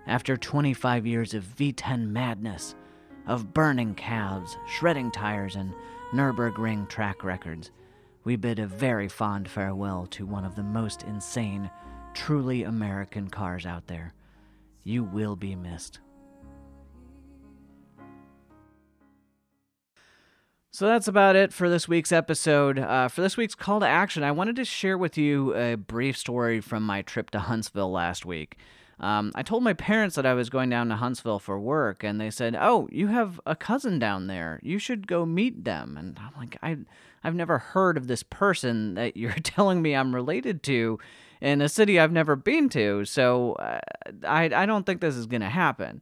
After 0.07 0.35
25 0.35 1.05
years 1.05 1.35
of 1.35 1.43
V10 1.43 2.07
madness, 2.07 2.73
of 3.27 3.53
burning 3.53 3.93
calves, 3.93 4.57
shredding 4.65 5.11
tires, 5.11 5.55
and 5.55 5.71
Nürburgring 6.13 6.89
track 6.89 7.23
records, 7.23 7.69
we 8.23 8.35
bid 8.35 8.59
a 8.59 8.67
very 8.67 9.07
fond 9.07 9.49
farewell 9.49 10.07
to 10.11 10.25
one 10.25 10.45
of 10.45 10.55
the 10.55 10.63
most 10.63 11.03
insane, 11.03 11.69
truly 12.13 12.63
American 12.63 13.29
cars 13.29 13.65
out 13.65 13.87
there. 13.87 14.13
You 14.83 15.03
will 15.03 15.35
be 15.35 15.55
missed. 15.55 15.99
So 20.71 20.85
that's 20.85 21.07
about 21.07 21.35
it 21.35 21.53
for 21.53 21.69
this 21.69 21.87
week's 21.87 22.11
episode. 22.11 22.77
Uh, 22.77 23.07
for 23.07 23.21
this 23.21 23.35
week's 23.35 23.55
call 23.55 23.79
to 23.79 23.87
action, 23.87 24.21
I 24.21 24.31
wanted 24.31 24.57
to 24.57 24.65
share 24.65 24.95
with 24.95 25.17
you 25.17 25.55
a 25.55 25.75
brief 25.75 26.15
story 26.15 26.61
from 26.61 26.83
my 26.83 27.01
trip 27.01 27.31
to 27.31 27.39
Huntsville 27.39 27.91
last 27.91 28.25
week. 28.25 28.57
Um, 28.99 29.31
I 29.35 29.43
told 29.43 29.63
my 29.63 29.73
parents 29.73 30.15
that 30.15 30.25
I 30.25 30.33
was 30.33 30.49
going 30.49 30.69
down 30.69 30.89
to 30.89 30.95
Huntsville 30.95 31.39
for 31.39 31.59
work, 31.59 32.03
and 32.03 32.19
they 32.19 32.31
said, 32.31 32.57
"Oh, 32.59 32.87
you 32.91 33.07
have 33.07 33.39
a 33.45 33.55
cousin 33.55 33.99
down 33.99 34.27
there. 34.27 34.59
You 34.63 34.79
should 34.79 35.07
go 35.07 35.25
meet 35.25 35.63
them." 35.63 35.97
And 35.97 36.17
I'm 36.19 36.39
like, 36.39 36.57
"I, 36.63 36.77
I've 37.23 37.35
never 37.35 37.59
heard 37.59 37.97
of 37.97 38.07
this 38.07 38.23
person 38.23 38.95
that 38.95 39.15
you're 39.15 39.31
telling 39.43 39.81
me 39.81 39.95
I'm 39.95 40.15
related 40.15 40.63
to." 40.63 40.99
in 41.41 41.61
a 41.61 41.69
city 41.69 41.99
I've 41.99 42.11
never 42.11 42.35
been 42.35 42.69
to. 42.69 43.05
So 43.05 43.53
uh, 43.53 43.79
I 44.27 44.45
I 44.45 44.65
don't 44.65 44.85
think 44.85 45.01
this 45.01 45.15
is 45.15 45.25
gonna 45.25 45.49
happen. 45.49 46.01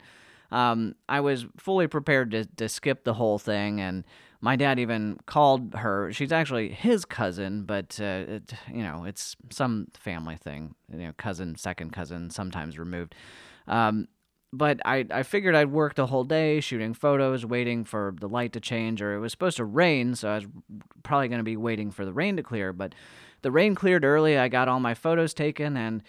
Um, 0.51 0.95
I 1.10 1.19
was 1.21 1.45
fully 1.58 1.88
prepared 1.88 2.31
to 2.31 2.45
to 2.45 2.69
skip 2.69 3.03
the 3.03 3.13
whole 3.13 3.39
thing, 3.39 3.81
and 3.81 4.03
my 4.45 4.55
dad 4.55 4.77
even 4.77 5.17
called 5.25 5.73
her. 5.73 6.13
She's 6.13 6.31
actually 6.31 6.69
his 6.69 7.03
cousin, 7.03 7.63
but 7.63 7.97
uh, 7.99 8.25
it, 8.27 8.53
you 8.71 8.84
know 8.84 9.03
it's 9.03 9.36
some 9.49 9.88
family 9.95 10.36
thing. 10.36 10.75
You 10.91 11.08
know, 11.08 11.13
cousin, 11.17 11.55
second 11.55 11.93
cousin, 11.93 12.29
sometimes 12.29 12.77
removed. 12.77 13.15
Um, 13.67 14.08
but 14.53 14.79
I, 14.86 15.03
I 15.10 15.23
figured 15.23 15.55
I'd 15.55 15.71
work 15.71 15.95
the 15.95 16.05
whole 16.05 16.23
day 16.23 16.60
shooting 16.60 16.93
photos, 16.93 17.43
waiting 17.43 17.86
for 17.86 18.13
the 18.19 18.29
light 18.29 18.53
to 18.53 18.60
change, 18.60 19.01
or 19.01 19.15
it 19.15 19.19
was 19.19 19.31
supposed 19.31 19.58
to 19.58 19.65
rain, 19.65 20.13
so 20.13 20.29
I 20.29 20.36
was 20.36 20.45
probably 21.01 21.27
going 21.27 21.39
to 21.39 21.43
be 21.43 21.58
waiting 21.58 21.89
for 21.89 22.05
the 22.05 22.13
rain 22.13 22.38
to 22.38 22.43
clear. 22.43 22.71
But 22.71 22.93
the 23.41 23.51
rain 23.51 23.73
cleared 23.73 24.05
early. 24.05 24.38
I 24.38 24.47
got 24.47 24.67
all 24.67 24.79
my 24.79 24.93
photos 24.93 25.34
taken, 25.34 25.75
and 25.75 26.03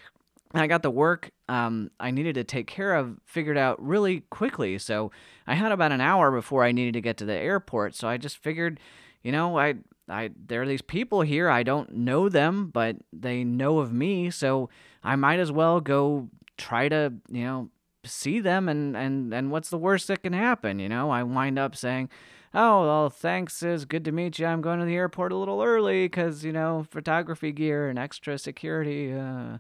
I 0.54 0.66
got 0.66 0.82
the 0.82 0.90
work 0.90 1.30
um, 1.48 1.90
I 2.00 2.10
needed 2.10 2.34
to 2.34 2.44
take 2.44 2.66
care 2.66 2.94
of 2.94 3.18
figured 3.24 3.56
out 3.56 3.82
really 3.84 4.20
quickly. 4.30 4.78
So 4.78 5.10
I 5.46 5.54
had 5.54 5.72
about 5.72 5.92
an 5.92 6.00
hour 6.00 6.32
before 6.32 6.64
I 6.64 6.72
needed 6.72 6.94
to 6.94 7.00
get 7.00 7.16
to 7.18 7.24
the 7.24 7.34
airport. 7.34 7.94
So 7.94 8.08
I 8.08 8.16
just 8.16 8.38
figured, 8.38 8.80
you 9.22 9.32
know, 9.32 9.58
I 9.58 9.74
I 10.08 10.30
there 10.46 10.62
are 10.62 10.66
these 10.66 10.82
people 10.82 11.20
here. 11.22 11.48
I 11.48 11.62
don't 11.62 11.94
know 11.94 12.28
them, 12.28 12.70
but 12.72 12.96
they 13.12 13.44
know 13.44 13.78
of 13.78 13.92
me, 13.92 14.30
so 14.30 14.68
I 15.04 15.16
might 15.16 15.38
as 15.38 15.52
well 15.52 15.80
go 15.80 16.28
try 16.58 16.88
to, 16.88 17.12
you 17.30 17.44
know, 17.44 17.70
see 18.04 18.40
them 18.40 18.68
and 18.68 18.96
and 18.96 19.32
and 19.32 19.50
what's 19.50 19.70
the 19.70 19.78
worst 19.78 20.08
that 20.08 20.22
can 20.22 20.32
happen, 20.32 20.78
you 20.78 20.88
know? 20.88 21.10
I 21.10 21.22
wind 21.22 21.58
up 21.60 21.76
saying, 21.76 22.08
"Oh, 22.54 22.82
well, 22.82 23.10
thanks. 23.10 23.62
It's 23.62 23.84
good 23.84 24.04
to 24.04 24.12
meet 24.12 24.38
you. 24.40 24.46
I'm 24.46 24.62
going 24.62 24.80
to 24.80 24.84
the 24.84 24.96
airport 24.96 25.30
a 25.32 25.36
little 25.36 25.62
early 25.62 26.08
cuz, 26.08 26.44
you 26.44 26.52
know, 26.52 26.86
photography 26.90 27.52
gear 27.52 27.88
and 27.88 27.98
extra 27.98 28.36
security 28.38 29.12
uh 29.12 29.58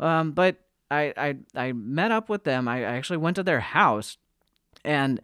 um, 0.00 0.32
but 0.32 0.56
I, 0.90 1.12
I 1.16 1.36
I 1.54 1.72
met 1.72 2.10
up 2.10 2.28
with 2.28 2.44
them. 2.44 2.68
I, 2.68 2.78
I 2.78 2.96
actually 2.96 3.18
went 3.18 3.36
to 3.36 3.42
their 3.42 3.60
house, 3.60 4.18
and 4.84 5.20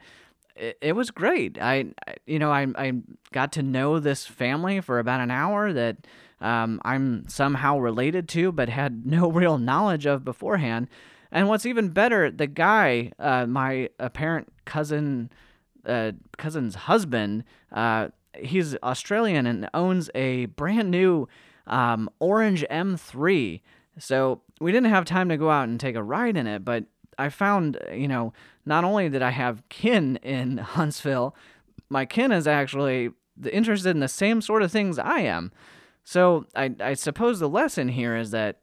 it, 0.56 0.78
it 0.80 0.92
was 0.94 1.10
great. 1.10 1.58
I, 1.60 1.86
you 2.26 2.38
know 2.38 2.50
I 2.50 2.66
I 2.76 2.92
got 3.32 3.52
to 3.52 3.62
know 3.62 3.98
this 3.98 4.26
family 4.26 4.80
for 4.80 4.98
about 4.98 5.20
an 5.20 5.30
hour 5.30 5.72
that 5.72 5.98
um, 6.42 6.80
I'm 6.84 7.26
somehow 7.28 7.78
related 7.78 8.28
to, 8.30 8.52
but 8.52 8.68
had 8.68 9.06
no 9.10 9.30
real 9.30 9.58
knowledge 9.58 10.06
of 10.06 10.24
beforehand. 10.24 10.88
And 11.30 11.48
what's 11.48 11.64
even 11.64 11.88
better, 11.88 12.30
the 12.30 12.46
guy, 12.46 13.12
uh, 13.18 13.46
my 13.46 13.88
apparent 13.98 14.52
cousin, 14.66 15.30
uh, 15.86 16.12
cousin's 16.36 16.74
husband, 16.74 17.44
uh, 17.72 18.08
he's 18.38 18.76
Australian 18.82 19.46
and 19.46 19.68
owns 19.72 20.10
a 20.14 20.46
brand 20.46 20.90
new 20.90 21.28
um, 21.66 22.10
orange 22.18 22.66
M3. 22.70 23.60
So 23.98 24.40
we 24.60 24.72
didn't 24.72 24.90
have 24.90 25.04
time 25.04 25.28
to 25.28 25.36
go 25.36 25.50
out 25.50 25.68
and 25.68 25.78
take 25.78 25.96
a 25.96 26.02
ride 26.02 26.36
in 26.36 26.46
it, 26.46 26.64
but 26.64 26.84
I 27.18 27.28
found, 27.28 27.78
you 27.92 28.08
know, 28.08 28.32
not 28.64 28.84
only 28.84 29.08
did 29.08 29.22
I 29.22 29.30
have 29.30 29.68
kin 29.68 30.16
in 30.22 30.58
Huntsville, 30.58 31.34
my 31.88 32.06
kin 32.06 32.32
is 32.32 32.46
actually 32.46 33.10
interested 33.50 33.90
in 33.90 34.00
the 34.00 34.08
same 34.08 34.40
sort 34.40 34.62
of 34.62 34.72
things 34.72 34.98
I 34.98 35.20
am. 35.20 35.52
So 36.04 36.46
I, 36.54 36.74
I 36.80 36.94
suppose 36.94 37.38
the 37.38 37.48
lesson 37.48 37.88
here 37.88 38.16
is 38.16 38.30
that 38.30 38.58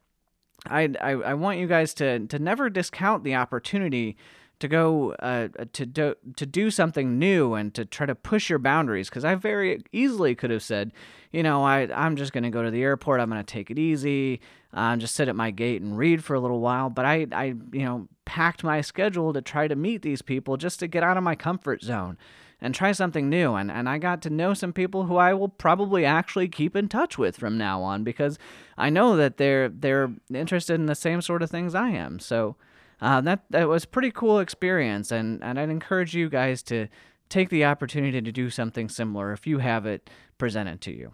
I, 0.68 0.94
I, 1.00 1.12
I 1.12 1.34
want 1.36 1.60
you 1.60 1.68
guys 1.68 1.94
to, 1.96 2.20
to 2.28 2.40
never 2.40 2.70
discount 2.70 3.24
the 3.24 3.36
opportunity 3.36 4.18
to 4.60 4.68
go 4.68 5.14
uh, 5.14 5.48
to 5.74 5.86
do 5.86 6.16
to 6.36 6.46
do 6.46 6.70
something 6.70 7.18
new 7.18 7.54
and 7.54 7.74
to 7.74 7.86
try 7.86 8.06
to 8.06 8.16
push 8.16 8.50
your 8.50 8.60
boundaries 8.60 9.10
because 9.10 9.26
I 9.26 9.36
very 9.36 9.82
easily 9.92 10.36
could 10.36 10.52
have 10.52 10.64
said, 10.64 10.92
you 11.32 11.44
know, 11.44 11.64
I 11.64 11.90
I'm 11.94 12.16
just 12.16 12.34
gonna 12.34 12.52
go 12.52 12.64
to 12.64 12.72
the 12.72 12.84
airport. 12.84 13.22
I'm 13.22 13.30
gonna 13.30 13.44
take 13.44 13.72
it 13.72 13.80
easy. 13.80 14.42
Uh, 14.74 14.96
just 14.98 15.16
sit 15.16 15.28
at 15.28 15.36
my 15.36 15.52
gate 15.52 15.82
and 15.82 15.98
read 15.98 16.24
for 16.24 16.36
a 16.36 16.40
little 16.40 16.60
while. 16.60 16.90
But 16.90 17.06
I 17.06 17.28
I 17.32 17.46
you 17.72 17.86
know 17.86 18.08
packed 18.26 18.64
my 18.64 18.82
schedule 18.82 19.34
to 19.34 19.42
try 19.42 19.68
to 19.68 19.76
meet 19.76 20.02
these 20.02 20.22
people 20.22 20.58
just 20.58 20.80
to 20.80 20.88
get 20.88 21.04
out 21.04 21.18
of 21.18 21.24
my 21.24 21.36
comfort 21.36 21.82
zone 21.82 22.18
and 22.62 22.76
try 22.76 22.92
something 22.92 23.30
new. 23.30 23.54
And, 23.56 23.72
and 23.72 23.88
I 23.88 23.98
got 23.98 24.22
to 24.24 24.30
know 24.30 24.54
some 24.54 24.74
people 24.74 25.06
who 25.06 25.16
I 25.16 25.34
will 25.34 25.48
probably 25.48 26.06
actually 26.06 26.50
keep 26.50 26.76
in 26.76 26.90
touch 26.90 27.18
with 27.18 27.38
from 27.38 27.58
now 27.58 27.82
on 27.82 28.04
because 28.04 28.38
I 28.78 28.90
know 28.90 29.16
that 29.16 29.38
they're 29.38 29.70
they're 29.70 30.12
interested 30.34 30.76
in 30.76 30.86
the 30.86 30.96
same 30.96 31.22
sort 31.22 31.42
of 31.42 31.50
things 31.50 31.74
I 31.74 31.90
am. 31.92 32.20
So 32.20 32.56
uh, 33.02 33.22
that 33.22 33.44
that 33.50 33.68
was 33.68 33.86
pretty 33.86 34.12
cool 34.12 34.40
experience, 34.40 35.12
and 35.12 35.44
and 35.44 35.60
I'd 35.60 35.70
encourage 35.70 36.14
you 36.16 36.30
guys 36.30 36.62
to 36.64 36.88
take 37.30 37.50
the 37.50 37.66
opportunity 37.66 38.22
to 38.22 38.32
do 38.32 38.50
something 38.50 38.90
similar 38.90 39.32
if 39.32 39.46
you 39.46 39.60
have 39.60 39.86
it 39.86 40.10
presented 40.38 40.82
to 40.82 40.92
you. 40.92 41.14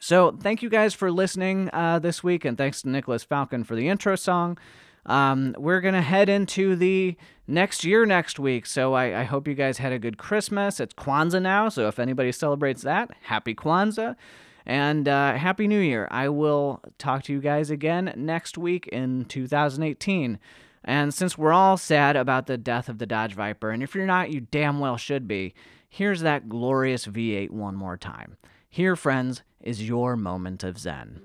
So 0.00 0.36
thank 0.40 0.62
you 0.62 0.70
guys 0.70 0.94
for 0.94 1.10
listening 1.10 1.70
uh, 1.72 1.98
this 1.98 2.22
week, 2.22 2.44
and 2.44 2.56
thanks 2.56 2.82
to 2.82 2.88
Nicholas 2.88 3.24
Falcon 3.24 3.64
for 3.64 3.74
the 3.74 3.88
intro 3.88 4.16
song. 4.16 4.58
Um, 5.06 5.54
we're 5.58 5.80
gonna 5.80 6.02
head 6.02 6.28
into 6.28 6.76
the 6.76 7.16
next 7.46 7.84
year 7.84 8.04
next 8.04 8.38
week, 8.38 8.66
so 8.66 8.94
I, 8.94 9.20
I 9.20 9.24
hope 9.24 9.48
you 9.48 9.54
guys 9.54 9.78
had 9.78 9.92
a 9.92 9.98
good 9.98 10.18
Christmas. 10.18 10.80
It's 10.80 10.94
Kwanzaa 10.94 11.42
now, 11.42 11.68
so 11.68 11.88
if 11.88 11.98
anybody 11.98 12.32
celebrates 12.32 12.82
that, 12.82 13.10
happy 13.22 13.54
Kwanzaa. 13.54 14.16
And 14.66 15.08
uh, 15.08 15.34
Happy 15.34 15.66
New 15.66 15.80
Year. 15.80 16.06
I 16.10 16.28
will 16.28 16.82
talk 16.98 17.22
to 17.22 17.32
you 17.32 17.40
guys 17.40 17.70
again 17.70 18.12
next 18.14 18.58
week 18.58 18.86
in 18.88 19.24
2018. 19.24 20.38
And 20.84 21.12
since 21.12 21.36
we're 21.36 21.52
all 21.52 21.76
sad 21.76 22.16
about 22.16 22.46
the 22.46 22.58
death 22.58 22.88
of 22.88 22.98
the 22.98 23.06
Dodge 23.06 23.34
Viper, 23.34 23.70
and 23.70 23.82
if 23.82 23.94
you're 23.94 24.06
not, 24.06 24.30
you 24.30 24.40
damn 24.40 24.78
well 24.78 24.96
should 24.96 25.28
be, 25.28 25.54
here's 25.88 26.20
that 26.20 26.48
glorious 26.48 27.06
V8 27.06 27.50
one 27.50 27.74
more 27.74 27.96
time. 27.96 28.36
Here, 28.68 28.96
friends, 28.96 29.42
is 29.60 29.88
your 29.88 30.16
moment 30.16 30.62
of 30.62 30.78
Zen. 30.78 31.20